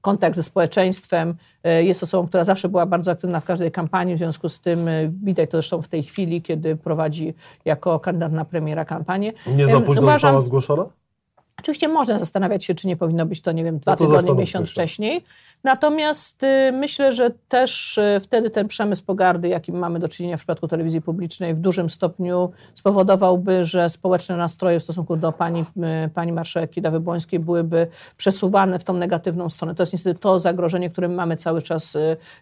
kontakt 0.00 0.36
ze 0.36 0.42
społeczeństwem. 0.42 1.34
Jest 1.80 2.02
osobą, 2.02 2.28
która 2.28 2.44
zawsze 2.44 2.68
była 2.68 2.86
bardzo 2.86 3.10
aktywna 3.10 3.40
w 3.40 3.44
każdej 3.44 3.72
kampanii, 3.72 4.14
w 4.14 4.18
związku 4.18 4.48
z 4.48 4.60
tym 4.60 4.88
widać 5.24 5.50
to 5.50 5.56
zresztą 5.56 5.82
w 5.82 5.88
tej 5.88 6.02
chwili, 6.02 6.42
kiedy 6.42 6.76
prowadzi 6.76 7.34
jako 7.64 8.00
kandydat 8.00 8.32
na 8.32 8.44
premiera 8.44 8.84
kampanię. 8.84 9.32
Nie 9.56 9.66
za 9.66 9.80
późno 9.80 10.02
Uważam, 10.02 10.20
została 10.20 10.40
zgłoszona? 10.40 10.84
Oczywiście 11.64 11.88
można 11.88 12.18
zastanawiać 12.18 12.64
się, 12.64 12.74
czy 12.74 12.88
nie 12.88 12.96
powinno 12.96 13.26
być 13.26 13.40
to, 13.40 13.52
nie 13.52 13.64
wiem, 13.64 13.78
dwa 13.78 13.92
no 13.92 13.96
tygodnie, 13.96 14.34
miesiąc 14.34 14.70
wcześniej. 14.70 15.24
Natomiast 15.64 16.42
y, 16.42 16.72
myślę, 16.72 17.12
że 17.12 17.30
też 17.48 17.98
y, 17.98 18.20
wtedy 18.22 18.50
ten 18.50 18.68
przemysł 18.68 19.04
pogardy, 19.04 19.48
jakim 19.48 19.78
mamy 19.78 19.98
do 19.98 20.08
czynienia 20.08 20.36
w 20.36 20.40
przypadku 20.40 20.68
telewizji 20.68 21.02
publicznej, 21.02 21.54
w 21.54 21.60
dużym 21.60 21.90
stopniu 21.90 22.50
spowodowałby, 22.74 23.64
że 23.64 23.90
społeczne 23.90 24.36
nastroje 24.36 24.80
w 24.80 24.82
stosunku 24.82 25.16
do 25.16 25.32
pani, 25.32 25.60
y, 25.60 26.10
pani 26.14 26.32
marszałek 26.32 26.70
Kidawy-Błońskiej 26.70 27.38
byłyby 27.38 27.86
przesuwane 28.16 28.78
w 28.78 28.84
tą 28.84 28.94
negatywną 28.94 29.48
stronę. 29.48 29.74
To 29.74 29.82
jest 29.82 29.92
niestety 29.92 30.20
to 30.20 30.40
zagrożenie, 30.40 30.90
które 30.90 31.08
mamy 31.08 31.36
cały 31.36 31.62
czas, 31.62 31.96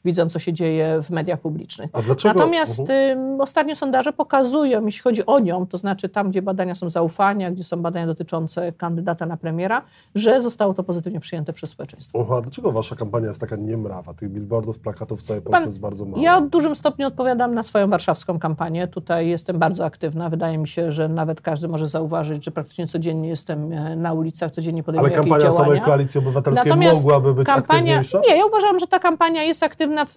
widząc, 0.04 0.32
co 0.32 0.38
się 0.38 0.52
dzieje 0.52 1.02
w 1.02 1.10
mediach 1.10 1.40
publicznych. 1.40 1.90
Natomiast 2.24 2.80
uh-huh. 2.80 3.42
ostatnie 3.42 3.76
sondaże 3.76 4.12
pokazują, 4.12 4.86
jeśli 4.86 5.02
chodzi 5.02 5.26
o 5.26 5.38
nią, 5.38 5.66
to 5.66 5.78
znaczy 5.78 6.08
tam, 6.08 6.30
gdzie 6.30 6.42
badania 6.42 6.74
są 6.74 6.90
zaufania, 6.90 7.50
gdzie 7.50 7.64
są 7.64 7.82
badania 7.82 8.06
dotyczące 8.06 8.72
kandydata 9.14 9.26
na 9.26 9.36
premiera, 9.36 9.82
że 10.14 10.40
zostało 10.40 10.74
to 10.74 10.82
pozytywnie 10.82 11.20
przyjęte 11.20 11.52
przez 11.52 11.70
społeczeństwo. 11.70 12.18
Uh, 12.18 12.32
a 12.32 12.40
dlaczego 12.40 12.72
wasza 12.72 12.96
kampania 12.96 13.26
jest 13.26 13.40
taka 13.40 13.56
niemrawa. 13.56 14.14
Tych 14.14 14.30
billboardów, 14.30 14.78
plakatów 14.78 15.20
w 15.20 15.22
całej 15.22 15.42
Polsce 15.42 15.60
Pan, 15.60 15.68
jest 15.68 15.80
bardzo 15.80 16.04
mało. 16.04 16.22
Ja 16.22 16.40
w 16.40 16.48
dużym 16.48 16.74
stopniu 16.74 17.06
odpowiadam 17.06 17.54
na 17.54 17.62
swoją 17.62 17.88
warszawską 17.88 18.38
kampanię. 18.38 18.88
Tutaj 18.88 19.28
jestem 19.28 19.58
bardzo 19.58 19.84
aktywna. 19.84 20.28
Wydaje 20.28 20.58
mi 20.58 20.68
się, 20.68 20.92
że 20.92 21.08
nawet 21.08 21.40
każdy 21.40 21.68
może 21.68 21.86
zauważyć, 21.86 22.44
że 22.44 22.50
praktycznie 22.50 22.86
codziennie 22.86 23.28
jestem 23.28 23.72
e, 23.72 23.96
na 23.96 24.12
ulicach, 24.12 24.50
codziennie 24.50 24.82
podejmuję 24.82 25.14
Ale 25.14 25.22
kampania 25.22 25.42
działania. 25.42 25.64
samej 25.64 25.80
Koalicji 25.80 26.18
Obywatelskiej 26.18 26.68
Natomiast 26.68 27.04
mogłaby 27.04 27.34
być 27.34 27.46
kampania, 27.46 27.78
aktywniejsza? 27.78 28.20
Nie, 28.28 28.36
ja 28.36 28.46
uważam, 28.46 28.78
że 28.78 28.86
ta 28.86 28.98
kampania 28.98 29.42
jest 29.42 29.62
aktywna 29.62 30.04
w... 30.04 30.14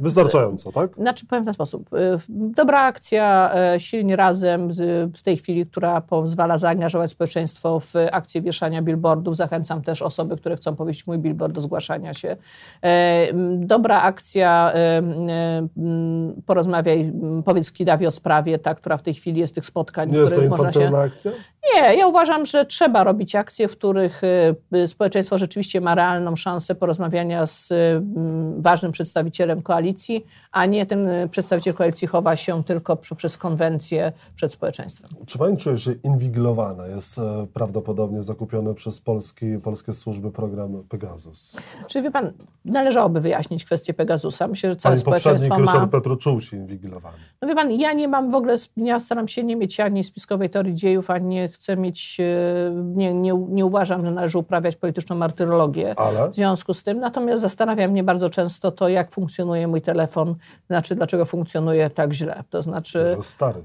Wystarczająco, 0.00 0.72
tak? 0.72 0.94
Znaczy, 0.94 1.26
powiem 1.26 1.44
w 1.44 1.46
ten 1.46 1.54
sposób. 1.54 1.94
E, 1.94 2.18
dobra 2.28 2.80
akcja, 2.80 3.54
e, 3.54 3.80
silnie 3.80 4.16
razem 4.16 4.70
w 5.16 5.22
tej 5.22 5.36
chwili, 5.36 5.66
która 5.66 6.00
pozwala 6.00 6.58
zaangażować 6.58 7.10
społeczeństwo 7.10 7.80
w 7.80 7.92
akcję 8.12 8.19
wieszania 8.42 8.82
billboardów. 8.82 9.36
Zachęcam 9.36 9.82
też 9.82 10.02
osoby, 10.02 10.36
które 10.36 10.56
chcą 10.56 10.76
powiedzieć 10.76 11.06
mój 11.06 11.18
billboard 11.18 11.54
do 11.54 11.60
zgłaszania 11.60 12.14
się. 12.14 12.36
E, 12.82 13.26
dobra 13.56 14.02
akcja, 14.02 14.72
e, 14.74 15.02
porozmawiaj, 16.46 17.12
powiedz 17.44 17.72
Kidawi 17.72 18.06
o 18.06 18.10
sprawie, 18.10 18.58
ta, 18.58 18.74
która 18.74 18.96
w 18.96 19.02
tej 19.02 19.14
chwili 19.14 19.40
jest 19.40 19.54
tych 19.54 19.66
spotkań. 19.66 20.10
Nie 20.10 20.18
jest 20.18 20.36
to 20.36 20.42
infantylna 20.42 20.90
się... 20.90 20.98
akcja? 20.98 21.32
Nie, 21.74 21.94
ja 21.94 22.06
uważam, 22.06 22.46
że 22.46 22.66
trzeba 22.66 23.04
robić 23.04 23.34
akcje, 23.34 23.68
w 23.68 23.76
których 23.76 24.22
e, 24.72 24.88
społeczeństwo 24.88 25.38
rzeczywiście 25.38 25.80
ma 25.80 25.94
realną 25.94 26.36
szansę 26.36 26.74
porozmawiania 26.74 27.46
z 27.46 27.72
ważnym 28.56 28.92
przedstawicielem 28.92 29.62
koalicji, 29.62 30.24
a 30.52 30.66
nie 30.66 30.86
ten 30.86 31.08
przedstawiciel 31.30 31.74
koalicji 31.74 32.08
chowa 32.08 32.36
się 32.36 32.64
tylko 32.64 32.96
przez 32.96 33.38
konwencję 33.38 34.12
przed 34.36 34.52
społeczeństwem. 34.52 35.10
Czy 35.26 35.38
pani 35.38 35.56
czuje, 35.56 35.76
że 35.76 35.92
inwigilowana 35.92 36.86
jest 36.86 37.20
prawdopodobnie 37.54 37.99
zakupiony 38.20 38.74
przez 38.74 39.00
Polski, 39.00 39.58
polskie 39.58 39.92
służby 39.92 40.30
program 40.30 40.84
Pegasus? 40.88 41.56
Czy 41.86 42.02
wie 42.02 42.10
pan, 42.10 42.32
należałoby 42.64 43.20
wyjaśnić 43.20 43.64
kwestię 43.64 43.94
Pegasusa. 43.94 44.48
Myślę, 44.48 44.70
że 44.70 44.76
całe 44.76 44.92
Pani 44.92 45.00
społeczeństwo 45.00 45.54
ma... 45.54 45.60
Ryszard 45.60 45.90
Petru 45.90 46.16
czuł 46.16 46.40
się 46.40 46.56
inwigilowany. 46.56 47.16
No 47.42 47.48
wie 47.48 47.54
pan, 47.54 47.72
ja 47.72 47.92
nie 47.92 48.08
mam 48.08 48.30
w 48.30 48.34
ogóle, 48.34 48.56
ja 48.76 49.00
staram 49.00 49.28
się 49.28 49.44
nie 49.44 49.56
mieć 49.56 49.80
ani 49.80 50.04
spiskowej 50.04 50.50
teorii 50.50 50.74
dziejów, 50.74 51.10
ani 51.10 51.26
nie 51.26 51.48
chcę 51.48 51.76
mieć, 51.76 52.20
e, 52.20 52.70
nie, 52.74 53.14
nie, 53.14 53.32
nie 53.48 53.66
uważam, 53.66 54.06
że 54.06 54.12
należy 54.12 54.38
uprawiać 54.38 54.76
polityczną 54.76 55.16
martyrologię 55.16 55.94
Ale? 55.98 56.30
w 56.30 56.34
związku 56.34 56.74
z 56.74 56.84
tym. 56.84 57.00
Natomiast 57.00 57.42
zastanawia 57.42 57.88
mnie 57.88 58.04
bardzo 58.04 58.30
często 58.30 58.72
to, 58.72 58.88
jak 58.88 59.12
funkcjonuje 59.12 59.68
mój 59.68 59.82
telefon, 59.82 60.34
znaczy 60.66 60.94
dlaczego 60.94 61.24
funkcjonuje 61.24 61.90
tak 61.90 62.12
źle. 62.12 62.44
To 62.50 62.62
znaczy... 62.62 63.06
Że 63.16 63.22
stary. 63.22 63.64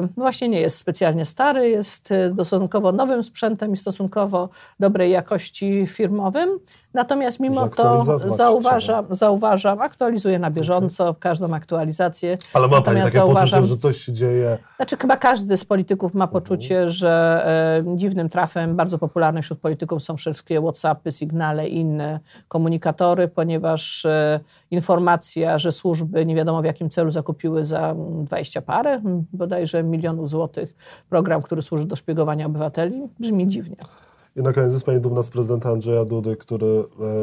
No 0.00 0.08
właśnie 0.16 0.48
nie 0.48 0.60
jest 0.60 0.78
specjalnie 0.78 1.24
stary, 1.24 1.68
jest 1.68 2.12
stosunkowo 2.34 2.92
nowym 2.92 3.22
sprzętem 3.22 3.72
i 3.72 3.76
stosunkowo 3.76 4.48
dobrej 4.80 5.10
jakości 5.10 5.86
firmowym. 5.86 6.58
Natomiast 6.94 7.40
mimo 7.40 7.68
to 7.68 8.04
zauważam, 8.26 9.06
zauważam, 9.10 9.80
aktualizuję 9.80 10.38
na 10.38 10.50
bieżąco 10.50 11.14
każdą 11.14 11.54
aktualizację. 11.54 12.38
Ale 12.52 12.68
ma 12.68 12.82
Pani 12.82 13.00
takie 13.00 13.10
zauważam, 13.10 13.60
poczucie, 13.60 13.74
że 13.74 13.76
coś 13.76 13.96
się 13.96 14.12
dzieje? 14.12 14.58
Znaczy 14.76 14.96
chyba 14.96 15.16
każdy 15.16 15.56
z 15.56 15.64
polityków 15.64 16.14
ma 16.14 16.26
poczucie, 16.26 16.74
mhm. 16.74 16.88
-huh. 16.88 16.92
że 16.92 17.84
e, 17.86 17.96
dziwnym 17.96 18.28
trafem 18.28 18.76
bardzo 18.76 18.98
popularne 18.98 19.42
wśród 19.42 19.60
polityków 19.60 20.02
są 20.02 20.16
wszystkie 20.16 20.60
Whatsappy, 20.60 21.12
Signale 21.12 21.68
i 21.68 21.76
inne 21.76 22.20
komunikatory, 22.48 23.28
ponieważ 23.28 24.04
e, 24.04 24.40
informacja, 24.70 25.58
że 25.58 25.72
służby 25.72 26.26
nie 26.26 26.34
wiadomo 26.34 26.62
w 26.62 26.64
jakim 26.64 26.90
celu 26.90 27.10
zakupiły 27.10 27.64
za 27.64 27.94
20 27.96 28.62
parę, 28.62 29.00
bodajże 29.32 29.75
milionów 29.82 30.30
złotych 30.30 30.74
program, 31.08 31.42
który 31.42 31.62
służy 31.62 31.86
do 31.86 31.96
szpiegowania 31.96 32.46
obywateli, 32.46 33.02
brzmi 33.20 33.46
dziwnie. 33.46 33.76
I 34.36 34.42
na 34.42 34.52
koniec 34.52 34.72
jest 34.72 34.86
Pani 34.86 35.00
dumna 35.00 35.22
z 35.22 35.30
prezydenta 35.30 35.70
Andrzeja 35.70 36.04
Dudy, 36.04 36.36
który 36.36 36.66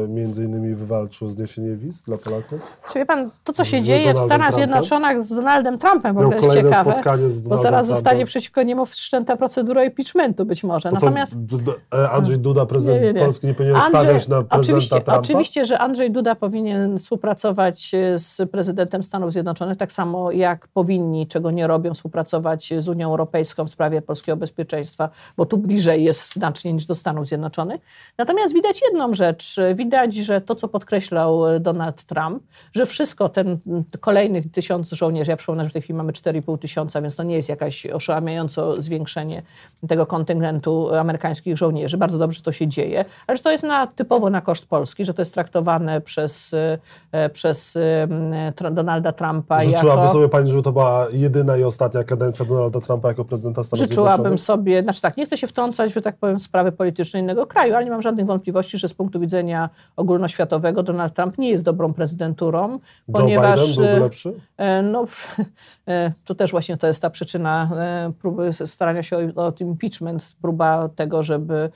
e, 0.04 0.08
między 0.08 0.44
innymi 0.44 0.74
wywalczył 0.74 1.28
zniesienie 1.28 1.76
wiz 1.76 2.02
dla 2.02 2.18
Polaków? 2.18 2.76
Czy 2.92 2.98
wie 2.98 3.06
Pan, 3.06 3.30
to 3.44 3.52
co 3.52 3.64
się 3.64 3.80
z 3.80 3.84
dzieje 3.84 4.14
w 4.14 4.18
Stanach 4.18 4.48
Trumpem? 4.48 4.52
Zjednoczonych 4.52 5.26
z 5.26 5.34
Donaldem 5.34 5.78
Trumpem 5.78 6.14
w 6.14 6.18
ogóle 6.18 6.36
jest 6.36 6.54
ciekawe, 6.54 6.92
spotkanie 6.92 7.30
z 7.30 7.40
bo 7.40 7.56
zaraz 7.56 7.62
Trumpem. 7.62 7.84
zostanie 7.84 8.26
przeciwko 8.26 8.62
niemu 8.62 8.86
wszczęta 8.86 9.36
procedura 9.36 9.84
impeachmentu 9.84 10.44
być 10.44 10.64
może. 10.64 10.88
To 10.88 10.94
Natomiast... 10.94 11.32
Co, 11.92 11.98
e, 11.98 12.10
Andrzej 12.10 12.38
Duda, 12.38 12.66
prezydent 12.66 13.00
nie, 13.00 13.06
nie, 13.06 13.12
nie. 13.12 13.20
Polski, 13.20 13.46
nie 13.46 13.54
powinien 13.54 13.76
Andrzej, 13.76 14.00
stawiać 14.00 14.28
na 14.28 14.42
prezydenta 14.42 14.56
oczywiście, 14.56 15.00
Trumpa? 15.00 15.18
Oczywiście, 15.18 15.64
że 15.64 15.78
Andrzej 15.78 16.10
Duda 16.10 16.34
powinien 16.34 16.98
współpracować 16.98 17.94
e, 17.94 18.18
z 18.18 18.50
prezydentem 18.50 19.02
Stanów 19.02 19.32
Zjednoczonych, 19.32 19.78
tak 19.78 19.92
samo 19.92 20.30
jak 20.30 20.68
powinni, 20.68 21.26
czego 21.26 21.50
nie 21.50 21.66
robią, 21.66 21.94
współpracować 21.94 22.72
z 22.78 22.88
Unią 22.88 23.10
Europejską 23.10 23.64
w 23.64 23.70
sprawie 23.70 24.02
polskiego 24.02 24.36
bezpieczeństwa, 24.36 25.10
bo 25.36 25.46
tu 25.46 25.58
bliżej 25.58 26.04
jest 26.04 26.32
znacznie 26.32 26.72
niż 26.72 26.86
do 26.86 26.94
Stanów 27.04 27.26
Zjednoczonych. 27.26 27.80
Natomiast 28.18 28.54
widać 28.54 28.82
jedną 28.82 29.14
rzecz. 29.14 29.56
Widać, 29.74 30.14
że 30.14 30.40
to, 30.40 30.54
co 30.54 30.68
podkreślał 30.68 31.42
Donald 31.60 32.02
Trump, 32.02 32.42
że 32.72 32.86
wszystko, 32.86 33.28
ten 33.28 33.58
kolejnych 34.00 34.52
tysiąc 34.52 34.90
żołnierzy, 34.90 35.30
ja 35.30 35.36
przypomnę, 35.36 35.64
że 35.64 35.70
w 35.70 35.72
tej 35.72 35.82
chwili 35.82 35.96
mamy 35.96 36.12
4,5 36.12 36.58
tysiąca, 36.58 37.02
więc 37.02 37.16
to 37.16 37.22
nie 37.22 37.36
jest 37.36 37.48
jakaś 37.48 37.86
oszałamiająco 37.86 38.82
zwiększenie 38.82 39.42
tego 39.88 40.06
kontyngentu 40.06 40.94
amerykańskich 40.94 41.56
żołnierzy. 41.56 41.96
Bardzo 41.96 42.18
dobrze, 42.18 42.36
że 42.36 42.42
to 42.42 42.52
się 42.52 42.68
dzieje, 42.68 43.04
ale 43.26 43.36
że 43.36 43.42
to 43.42 43.50
jest 43.50 43.64
na, 43.64 43.86
typowo 43.86 44.30
na 44.30 44.40
koszt 44.40 44.66
Polski, 44.66 45.04
że 45.04 45.14
to 45.14 45.22
jest 45.22 45.34
traktowane 45.34 46.00
przez, 46.00 46.54
e, 47.12 47.28
przez 47.30 47.78
Donalda 48.72 49.12
Trumpa 49.12 49.64
Życzyłaby 49.64 50.00
jako... 50.00 50.12
sobie 50.12 50.28
Pani, 50.28 50.48
żeby 50.48 50.62
to 50.62 50.72
była 50.72 51.06
jedyna 51.12 51.56
i 51.56 51.62
ostatnia 51.62 52.04
kadencja 52.04 52.44
Donalda 52.44 52.80
Trumpa 52.80 53.08
jako 53.08 53.24
prezydenta 53.24 53.64
Stanów 53.64 53.86
Zjednoczonych? 53.86 54.12
Życzyłabym 54.12 54.38
sobie, 54.38 54.82
znaczy 54.82 55.00
tak, 55.00 55.16
nie 55.16 55.26
chcę 55.26 55.36
się 55.36 55.46
wtrącać, 55.46 55.94
że 55.94 56.02
tak 56.02 56.16
powiem, 56.16 56.38
w 56.38 56.42
sprawy 56.42 56.72
polityczne 56.72 56.93
innego 57.18 57.46
kraju, 57.46 57.74
ale 57.74 57.84
nie 57.84 57.90
mam 57.90 58.02
żadnych 58.02 58.26
wątpliwości, 58.26 58.78
że 58.78 58.88
z 58.88 58.94
punktu 58.94 59.20
widzenia 59.20 59.70
ogólnoświatowego 59.96 60.82
Donald 60.82 61.14
Trump 61.14 61.38
nie 61.38 61.50
jest 61.50 61.64
dobrą 61.64 61.94
prezydenturą, 61.94 62.78
Joe 63.08 63.12
ponieważ... 63.12 63.60
Biden 63.60 63.84
byłby 63.84 64.00
lepszy? 64.00 64.34
E, 64.56 64.82
no, 64.82 65.04
e, 65.88 66.12
to 66.24 66.34
też 66.34 66.50
właśnie 66.50 66.76
to 66.76 66.86
jest 66.86 67.02
ta 67.02 67.10
przyczyna 67.10 67.70
e, 67.76 68.12
próby 68.20 68.52
starania 68.52 69.02
się 69.02 69.16
o, 69.16 69.46
o 69.46 69.52
impeachment, 69.60 70.36
próba 70.42 70.88
tego, 70.88 71.22
żeby 71.22 71.70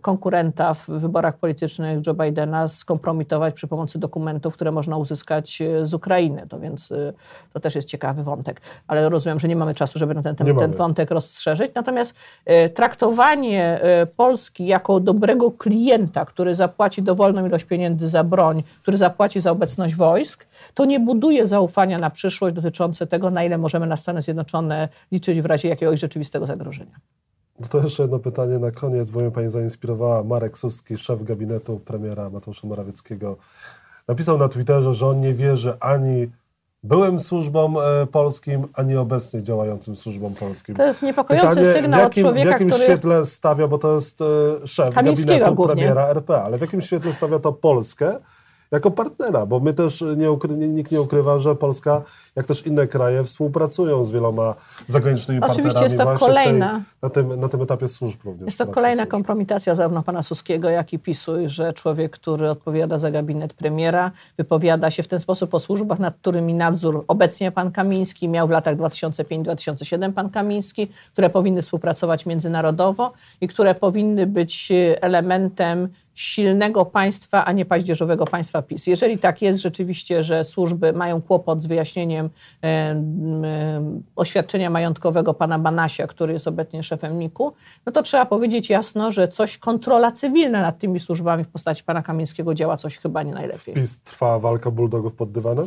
konkurenta 0.00 0.74
w 0.74 0.86
wyborach 0.86 1.38
politycznych 1.38 2.06
Joe 2.06 2.14
Bidena 2.14 2.68
skompromitować 2.68 3.54
przy 3.54 3.66
pomocy 3.66 3.98
dokumentów, 3.98 4.54
które 4.54 4.72
można 4.72 4.96
uzyskać 4.96 5.62
z 5.82 5.94
Ukrainy. 5.94 6.46
To 6.48 6.60
więc 6.60 6.92
to 7.52 7.60
też 7.60 7.74
jest 7.74 7.88
ciekawy 7.88 8.22
wątek. 8.22 8.60
Ale 8.86 9.08
rozumiem, 9.08 9.40
że 9.40 9.48
nie 9.48 9.56
mamy 9.56 9.74
czasu, 9.74 9.98
żeby 9.98 10.14
na 10.14 10.22
ten, 10.22 10.36
ten, 10.36 10.56
ten 10.56 10.72
wątek 10.72 11.10
rozszerzyć. 11.10 11.74
Natomiast 11.74 12.14
traktowanie 12.74 13.80
Polski 14.16 14.66
jako 14.66 15.00
dobrego 15.00 15.50
klienta, 15.50 16.24
który 16.24 16.54
zapłaci 16.54 17.02
dowolną 17.02 17.46
ilość 17.46 17.64
pieniędzy 17.64 18.08
za 18.08 18.24
broń, 18.24 18.62
który 18.82 18.96
zapłaci 18.96 19.40
za 19.40 19.50
obecność 19.50 19.94
wojsk, 19.94 20.46
to 20.74 20.84
nie 20.84 21.00
buduje 21.00 21.46
zaufania 21.46 21.98
na 21.98 22.10
przyszłość 22.10 22.54
dotyczące 22.54 23.06
tego, 23.06 23.30
na 23.30 23.44
ile 23.44 23.58
możemy 23.58 23.86
na 23.86 23.96
Stany 23.96 24.22
Zjednoczone 24.22 24.88
liczyć 25.12 25.40
w 25.40 25.46
razie 25.46 25.68
jakiegoś 25.68 26.00
rzeczywistego 26.00 26.46
zagrożenia. 26.46 27.00
No 27.60 27.68
to 27.68 27.78
jeszcze 27.78 28.02
jedno 28.02 28.18
pytanie 28.18 28.58
na 28.58 28.70
koniec, 28.70 29.10
bo 29.10 29.20
mnie 29.20 29.30
Pani 29.30 29.48
zainspirowała. 29.48 30.24
Marek 30.24 30.58
Suski, 30.58 30.96
szef 30.96 31.22
gabinetu 31.22 31.78
premiera 31.78 32.30
Mateusza 32.30 32.66
Morawieckiego, 32.66 33.36
napisał 34.08 34.38
na 34.38 34.48
Twitterze, 34.48 34.94
że 34.94 35.06
on 35.06 35.20
nie 35.20 35.34
wierzy 35.34 35.74
ani 35.80 36.30
byłym 36.84 37.20
służbom 37.20 37.76
e, 37.76 38.06
polskim, 38.06 38.68
a 38.74 38.82
nie 38.82 39.00
obecnie 39.00 39.42
działającym 39.42 39.96
służbom 39.96 40.34
polskim. 40.34 40.74
To 40.76 40.86
jest 40.86 41.02
niepokojący 41.02 41.48
Pytanie, 41.48 41.72
sygnał 41.72 42.00
jakim, 42.00 42.26
od 42.26 42.30
człowieka, 42.32 42.48
W 42.48 42.52
jakim 42.52 42.68
który... 42.70 42.84
świetle 42.84 43.26
stawia, 43.26 43.68
bo 43.68 43.78
to 43.78 43.94
jest 43.94 44.20
e, 44.20 44.66
szef 44.66 44.94
gabinetu 44.94 45.54
głównie. 45.54 45.74
premiera 45.74 46.08
RP, 46.08 46.42
ale 46.42 46.58
w 46.58 46.60
jakim 46.60 46.80
świetle 46.80 47.12
stawia 47.12 47.38
to 47.38 47.52
Polskę 47.52 48.18
jako 48.74 48.90
partnera, 48.90 49.46
bo 49.46 49.60
my 49.60 49.72
też 49.72 50.04
nie 50.16 50.32
ukry, 50.32 50.56
nikt 50.56 50.92
nie 50.92 51.00
ukrywa, 51.00 51.38
że 51.38 51.56
Polska, 51.56 52.02
jak 52.36 52.46
też 52.46 52.66
inne 52.66 52.86
kraje, 52.86 53.24
współpracują 53.24 54.04
z 54.04 54.10
wieloma 54.10 54.54
zagranicznymi 54.86 55.40
Oczywiście 55.40 55.62
partnerami 55.62 55.84
jest 55.84 56.20
to 56.20 56.26
kolejna, 56.26 56.70
tej, 56.70 56.84
na, 57.02 57.10
tym, 57.10 57.40
na 57.40 57.48
tym 57.48 57.62
etapie 57.62 57.88
służb 57.88 58.20
również. 58.24 58.46
Jest 58.46 58.58
to 58.58 58.66
kolejna 58.66 59.02
służb. 59.02 59.10
kompromitacja 59.10 59.74
zarówno 59.74 60.02
pana 60.02 60.22
Suskiego, 60.22 60.68
jak 60.68 60.92
i 60.92 60.98
PiSu, 60.98 61.32
że 61.46 61.72
człowiek, 61.72 62.12
który 62.12 62.50
odpowiada 62.50 62.98
za 62.98 63.10
gabinet 63.10 63.54
premiera, 63.54 64.10
wypowiada 64.36 64.90
się 64.90 65.02
w 65.02 65.08
ten 65.08 65.20
sposób 65.20 65.54
o 65.54 65.60
służbach, 65.60 65.98
nad 65.98 66.16
którymi 66.16 66.54
nadzór 66.54 67.04
obecnie 67.08 67.52
pan 67.52 67.72
Kamiński 67.72 68.28
miał 68.28 68.48
w 68.48 68.50
latach 68.50 68.76
2005-2007 68.76 70.12
pan 70.12 70.30
Kamiński, 70.30 70.88
które 71.12 71.30
powinny 71.30 71.62
współpracować 71.62 72.26
międzynarodowo 72.26 73.12
i 73.40 73.48
które 73.48 73.74
powinny 73.74 74.26
być 74.26 74.72
elementem 75.00 75.88
silnego 76.14 76.84
państwa, 76.84 77.44
a 77.44 77.52
nie 77.52 77.64
paździerzowego 77.64 78.24
państwa 78.24 78.62
PiS. 78.62 78.86
Jeżeli 78.86 79.18
tak 79.18 79.42
jest 79.42 79.62
rzeczywiście, 79.62 80.24
że 80.24 80.44
służby 80.44 80.92
mają 80.92 81.22
kłopot 81.22 81.62
z 81.62 81.66
wyjaśnieniem 81.66 82.30
e, 82.62 82.66
e, 82.66 83.00
oświadczenia 84.16 84.70
majątkowego 84.70 85.34
pana 85.34 85.58
Banasia, 85.58 86.06
który 86.06 86.32
jest 86.32 86.48
obecnie 86.48 86.82
szefem 86.82 87.18
NIK-u, 87.18 87.52
no 87.86 87.92
to 87.92 88.02
trzeba 88.02 88.26
powiedzieć 88.26 88.70
jasno, 88.70 89.10
że 89.10 89.28
coś 89.28 89.58
kontrola 89.58 90.12
cywilna 90.12 90.62
nad 90.62 90.78
tymi 90.78 91.00
służbami 91.00 91.44
w 91.44 91.48
postaci 91.48 91.84
pana 91.84 92.02
Kamińskiego 92.02 92.54
działa 92.54 92.76
coś 92.76 92.98
chyba 92.98 93.22
nie 93.22 93.34
najlepiej. 93.34 93.74
PiS 93.74 94.00
trwa 94.00 94.38
walka 94.38 94.70
bulldogów 94.70 95.14
pod 95.14 95.32
dywanem? 95.32 95.66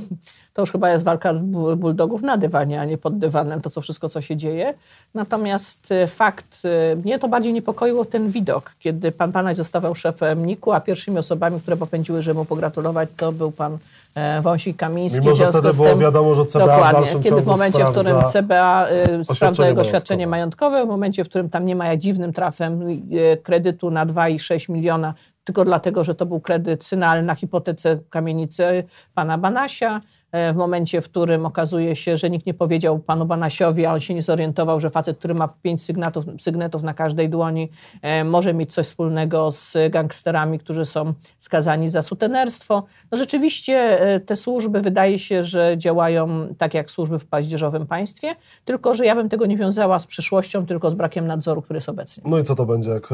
To 0.53 0.61
już 0.61 0.71
chyba 0.71 0.89
jest 0.89 1.05
walka 1.05 1.33
bulldogów 1.77 2.21
na 2.21 2.37
dywanie, 2.37 2.81
a 2.81 2.85
nie 2.85 2.97
pod 2.97 3.17
dywanem, 3.17 3.61
to 3.61 3.69
co 3.69 3.81
wszystko, 3.81 4.09
co 4.09 4.21
się 4.21 4.35
dzieje. 4.35 4.73
Natomiast 5.13 5.91
e, 5.91 6.07
fakt, 6.07 6.61
mnie 7.03 7.19
to 7.19 7.27
bardziej 7.27 7.53
niepokoiło 7.53 8.05
ten 8.05 8.29
widok, 8.29 8.75
kiedy 8.79 9.11
pan 9.11 9.31
Banaś 9.31 9.55
zostawał 9.55 9.95
szefem 9.95 10.36
A 10.73 10.79
pierwszymi 10.79 11.17
osobami, 11.17 11.61
które 11.61 11.77
popędziły, 11.77 12.21
żeby 12.21 12.39
mu 12.39 12.45
pogratulować, 12.45 13.09
to 13.17 13.31
był 13.31 13.51
pan 13.51 13.77
e, 14.15 14.41
Wąsik 14.41 14.77
Kamiński. 14.77 15.21
Mimo, 15.21 15.35
że 15.35 15.47
wtedy 15.47 15.73
było 15.73 15.95
wiadomo, 15.95 16.35
że 16.35 16.45
CBA 16.45 16.65
dokładnie, 16.65 17.19
w 17.19 17.23
kiedy 17.23 17.41
w 17.41 17.45
momencie, 17.45 17.85
w 17.85 17.91
którym 17.91 18.23
CBA 18.33 18.87
y, 19.21 19.35
sprawdza 19.35 19.67
jego 19.67 19.81
oświadczenie 19.81 20.27
majątkowe, 20.27 20.85
w 20.85 20.87
momencie, 20.87 21.23
w 21.23 21.29
którym 21.29 21.49
tam 21.49 21.65
nie 21.65 21.75
ma 21.75 21.87
jak 21.87 21.99
dziwnym 21.99 22.33
trafem 22.33 22.81
y, 22.81 23.37
kredytu 23.43 23.91
na 23.91 24.05
2,6 24.05 24.69
miliona, 24.69 25.13
tylko 25.43 25.65
dlatego, 25.65 26.03
że 26.03 26.15
to 26.15 26.25
był 26.25 26.39
kredyt 26.39 26.83
synalny 26.83 27.23
na 27.23 27.35
hipotece 27.35 27.99
kamienicy 28.09 28.83
pana 29.13 29.37
Banasia. 29.37 30.01
E, 30.37 30.53
w 30.53 30.55
momencie, 30.55 31.01
w 31.01 31.09
którym 31.09 31.45
okazuje 31.45 31.95
się, 31.95 32.17
że 32.17 32.29
nikt 32.29 32.45
nie 32.45 32.53
powiedział 32.53 32.99
panu 32.99 33.25
Banasiowi, 33.25 33.85
a 33.85 33.93
on 33.93 33.99
się 33.99 34.13
nie 34.13 34.23
zorientował, 34.23 34.79
że 34.79 34.89
facet, 34.89 35.17
który 35.17 35.33
ma 35.33 35.47
pięć 35.47 35.83
sygnatów, 35.83 36.25
sygnetów 36.39 36.83
na 36.83 36.93
każdej 36.93 37.29
dłoni, 37.29 37.69
e, 38.01 38.23
może 38.23 38.53
mieć 38.53 38.73
coś 38.73 38.85
wspólnego 38.85 39.51
z 39.51 39.77
gangsterami, 39.89 40.59
którzy 40.59 40.85
są 40.85 41.13
skazani 41.39 41.89
za 41.89 42.01
sutenerstwo. 42.01 42.83
No 43.11 43.17
rzeczywiście 43.17 44.01
e, 44.01 44.19
te 44.19 44.35
służby 44.35 44.81
wydaje 44.81 45.19
się, 45.19 45.43
że 45.43 45.75
działają 45.77 46.47
tak 46.57 46.73
jak 46.73 46.91
służby 46.91 47.19
w 47.19 47.25
paździerzowym 47.25 47.87
państwie, 47.87 48.35
tylko 48.65 48.93
że 48.93 49.05
ja 49.05 49.15
bym 49.15 49.29
tego 49.29 49.45
nie 49.45 49.57
wiązała 49.57 49.99
z 49.99 50.05
przyszłością, 50.05 50.65
tylko 50.65 50.91
z 50.91 50.93
brakiem 50.93 51.27
nadzoru, 51.27 51.61
który 51.61 51.77
jest 51.77 51.89
obecnie. 51.89 52.23
No 52.27 52.39
i 52.39 52.43
co 52.43 52.55
to 52.55 52.65
będzie 52.65 52.91
jak 52.91 53.09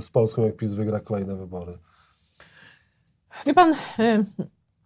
z 0.00 0.10
Polską, 0.10 0.44
jak 0.44 0.56
PiS 0.56 0.74
wygra 0.74 1.00
kolejne 1.00 1.36
wybory? 1.36 1.78
Wie 3.46 3.54
pan, 3.54 3.74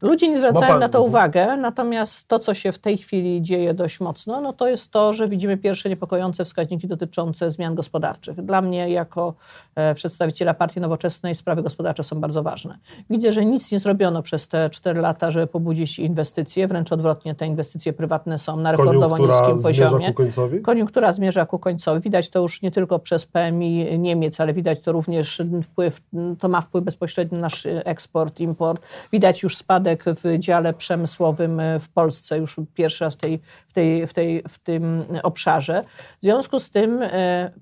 Ludzie 0.03 0.29
nie 0.29 0.37
zwracają 0.37 0.79
na 0.79 0.89
to 0.89 1.03
uwagę, 1.03 1.57
natomiast 1.57 2.29
to, 2.29 2.39
co 2.39 2.55
się 2.55 2.73
w 2.73 2.79
tej 2.79 2.99
chwili 2.99 3.43
dzieje 3.43 3.75
dość 3.75 4.01
mocno, 4.01 4.41
no 4.41 4.53
to 4.53 4.69
jest 4.69 4.91
to, 4.91 5.13
że 5.13 5.29
widzimy 5.29 5.57
pierwsze 5.57 5.89
niepokojące 5.89 6.45
wskaźniki 6.45 6.89
dotyczące 6.89 7.51
zmian 7.51 7.75
gospodarczych. 7.75 8.45
Dla 8.45 8.61
mnie, 8.61 8.91
jako 8.91 9.35
e, 9.75 9.95
przedstawiciela 9.95 10.55
Partii 10.55 10.81
Nowoczesnej, 10.81 11.35
sprawy 11.35 11.63
gospodarcze 11.63 12.05
są 12.05 12.21
bardzo 12.21 12.43
ważne. 12.43 12.79
Widzę, 13.11 13.33
że 13.33 13.45
nic 13.45 13.73
nie 13.73 13.81
zrobiono 13.81 14.23
przez 14.23 14.49
te 14.49 14.71
cztery 14.71 15.01
lata, 15.01 15.31
żeby 15.31 15.47
pobudzić 15.47 15.99
inwestycje, 15.99 16.67
wręcz 16.67 16.93
odwrotnie, 16.93 17.35
te 17.35 17.47
inwestycje 17.47 17.93
prywatne 17.93 18.39
są 18.39 18.57
na 18.57 18.73
rekordowo 18.73 19.19
niskim 19.19 19.63
poziomie. 19.63 20.09
Ku 20.09 20.15
końcowi? 20.15 20.63
Koniunktura 20.63 21.13
zmierza 21.13 21.47
ku 21.47 21.59
końcowi. 21.59 22.01
Widać 22.01 22.31
to 22.31 22.41
już 22.41 22.63
nie 22.63 22.71
tylko 22.71 22.99
przez 22.99 23.27
PMI 23.27 23.99
Niemiec, 23.99 24.41
ale 24.41 24.53
widać 24.53 24.81
to 24.81 24.93
również 24.93 25.43
wpływ, 25.63 26.01
to 26.39 26.49
ma 26.49 26.61
wpływ 26.61 26.85
bezpośredni 26.85 27.39
na 27.39 27.47
nasz 27.47 27.67
eksport, 27.67 28.41
import. 28.41 28.83
Widać 29.13 29.43
już 29.43 29.57
spadek 29.57 29.86
w 30.07 30.39
dziale 30.39 30.75
przemysłowym 30.75 31.63
w 31.81 31.89
Polsce, 31.89 32.39
już 32.39 32.57
pierwszy 32.75 33.05
raz 33.05 33.15
w, 33.15 33.17
tej, 33.17 33.41
w, 33.69 33.73
tej, 33.73 34.07
w, 34.07 34.13
tej, 34.15 34.43
w 34.49 34.59
tym 34.59 35.05
obszarze. 35.23 35.83
W 36.23 36.23
związku 36.23 36.61
z 36.61 36.71
tym 36.71 37.01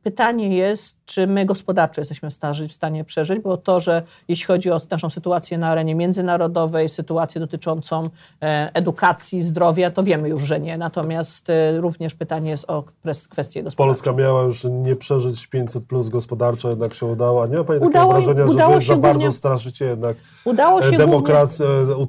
pytanie 0.03 0.57
jest, 0.57 0.97
czy 1.05 1.27
my 1.27 1.45
gospodarczo 1.45 2.01
jesteśmy 2.01 2.31
w 2.31 2.35
stanie, 2.35 2.69
w 2.69 2.73
stanie 2.73 3.05
przeżyć, 3.05 3.41
bo 3.41 3.57
to, 3.57 3.81
że 3.81 4.03
jeśli 4.29 4.47
chodzi 4.47 4.71
o 4.71 4.79
naszą 4.91 5.11
sytuację 5.11 5.59
na 5.59 5.69
arenie 5.69 5.95
międzynarodowej, 5.95 6.89
sytuację 6.89 7.41
dotyczącą 7.41 8.03
edukacji, 8.75 9.43
zdrowia, 9.43 9.91
to 9.91 10.03
wiemy 10.03 10.29
już, 10.29 10.43
że 10.43 10.61
nie. 10.61 10.79
Natomiast 10.79 11.49
również 11.79 12.15
pytanie 12.15 12.51
jest 12.51 12.71
o 12.71 12.85
kwestie 13.31 13.63
gospodarcze. 13.63 13.89
Polska 13.89 14.13
miała 14.13 14.43
już 14.43 14.65
nie 14.65 14.97
przeżyć 14.97 15.47
500 15.47 15.85
plus 15.85 16.09
gospodarczo, 16.09 16.69
jednak 16.69 16.95
się 16.95 17.07
udało. 17.07 17.43
A 17.43 17.47
nie 17.47 17.57
ma 17.57 17.65
Pani 17.65 17.81
takiego 17.81 18.09
wrażenia, 18.09 18.47
że 18.47 18.49
Wy 18.49 18.55
za 18.55 18.97
bardzo 18.97 19.19
głównie, 19.19 19.33
straszycie 19.33 19.85
jednak 19.85 20.17
udało 20.45 20.83
się 20.83 20.87
głównie, 20.87 21.07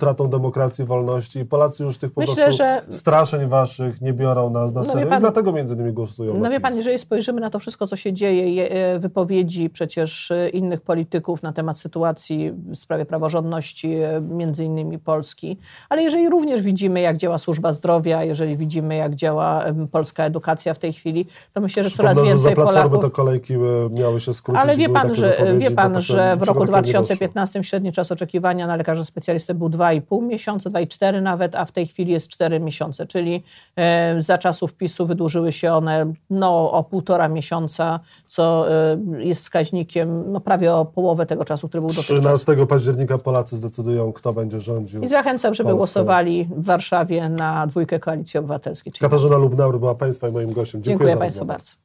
utratą 0.06 0.30
demokracji, 0.30 0.86
wolności. 0.86 1.40
I 1.40 1.46
Polacy 1.46 1.84
już 1.84 1.98
tych 1.98 2.12
po 2.12 2.22
Myślę, 2.22 2.36
prostu 2.36 2.58
że, 2.58 2.82
straszeń 2.90 3.50
Waszych 3.50 4.02
nie 4.02 4.14
biorą 4.14 4.50
na, 4.50 4.66
na 4.66 4.72
no 4.72 4.84
serio. 4.84 5.10
Pan, 5.10 5.18
i 5.18 5.22
dlatego 5.22 5.52
między 5.52 5.74
innymi 5.74 5.94
głosują 5.94 6.40
No 6.40 6.50
wie 6.50 6.60
Pan, 6.60 6.76
jeżeli 6.76 7.00
spojrzymy 7.00 7.42
na 7.42 7.50
to 7.50 7.60
wszystko, 7.60 7.88
co 7.88 7.96
się 7.96 8.14
dzieje, 8.14 8.70
e, 8.70 9.00
wypowiedzi 9.00 9.70
przecież 9.70 10.32
e, 10.32 10.50
innych 10.50 10.82
polityków 10.82 11.44
na 11.44 11.54
temat 11.54 11.80
sytuacji 11.80 12.52
w 12.52 12.76
sprawie 12.76 13.06
praworządności, 13.06 13.94
e, 13.94 14.22
między 14.22 14.64
innymi 14.64 15.00
Polski, 15.00 15.58
ale 15.90 16.04
jeżeli 16.04 16.30
również 16.30 16.62
widzimy, 16.62 17.02
jak 17.02 17.18
działa 17.18 17.38
służba 17.38 17.74
zdrowia, 17.74 18.24
jeżeli 18.24 18.58
widzimy, 18.58 18.96
jak 18.96 19.16
działa 19.16 19.66
polska 19.92 20.26
edukacja 20.26 20.74
w 20.74 20.80
tej 20.80 20.94
chwili, 20.94 21.28
to 21.54 21.62
myślę, 21.62 21.84
że 21.84 21.90
coraz 21.90 22.18
więcej 22.18 22.38
że 22.38 22.42
za 22.42 22.52
Polaków... 22.56 23.02
te 23.02 23.10
kolejki 23.10 23.54
miały 23.92 24.20
się 24.20 24.34
skrócić. 24.34 24.64
Ale 24.64 24.76
wie 24.76 24.90
pan, 24.90 25.16
że, 25.16 25.38
wie 25.58 25.72
pan, 25.72 26.02
że 26.02 26.38
w 26.38 26.42
roku 26.42 26.66
2015 26.66 27.64
średni 27.64 27.92
czas 27.92 28.12
oczekiwania 28.12 28.68
na 28.68 28.76
lekarza 28.76 29.04
specjalistę 29.04 29.54
był 29.54 29.70
2,5 30.02 30.24
miesiące, 30.24 30.70
2,4 30.70 31.22
nawet, 31.22 31.56
a 31.56 31.66
w 31.66 31.72
tej 31.72 31.88
chwili 31.88 32.12
jest 32.12 32.28
4 32.28 32.60
miesiące, 32.60 33.08
czyli 33.08 33.44
e, 33.76 34.24
za 34.24 34.38
czasów 34.38 34.74
PiSu 34.74 35.06
wydłużyły 35.06 35.52
się 35.52 35.74
one 35.74 36.14
no, 36.30 36.72
o 36.72 36.84
półtora 36.84 37.28
miesiąca, 37.28 38.00
co 38.28 38.72
e, 38.72 38.98
jest 39.18 39.42
wskaźnikiem 39.42 40.32
no, 40.32 40.40
prawie 40.40 40.74
o 40.74 40.86
połowę 40.86 41.26
tego 41.26 41.46
czasu, 41.46 41.70
który 41.70 41.82
był 41.82 41.90
dotychczas. 41.90 42.20
13 42.20 42.68
października 42.68 43.18
Polacy 43.18 43.58
zdecydują, 43.58 44.14
kto 44.14 44.34
będzie 44.34 44.62
rządził. 44.62 45.02
I 45.02 45.08
zachęcam, 45.08 45.54
żeby 45.54 45.70
Polską. 45.70 45.78
głosowali 45.78 46.50
w 46.58 46.66
Warszawie 46.66 47.30
na 47.30 47.68
dwójkę 47.68 48.00
Koalicji 48.00 48.38
Obywatelskiej. 48.38 48.94
Katarzyna 49.00 49.38
Lubnauer 49.38 49.80
była 49.80 49.96
Państwa 49.96 50.28
i 50.28 50.32
moim 50.32 50.54
gościem. 50.54 50.84
Dziękuję, 50.84 51.10
Dziękuję 51.10 51.18
Państwu 51.18 51.46
bardzo. 51.46 51.85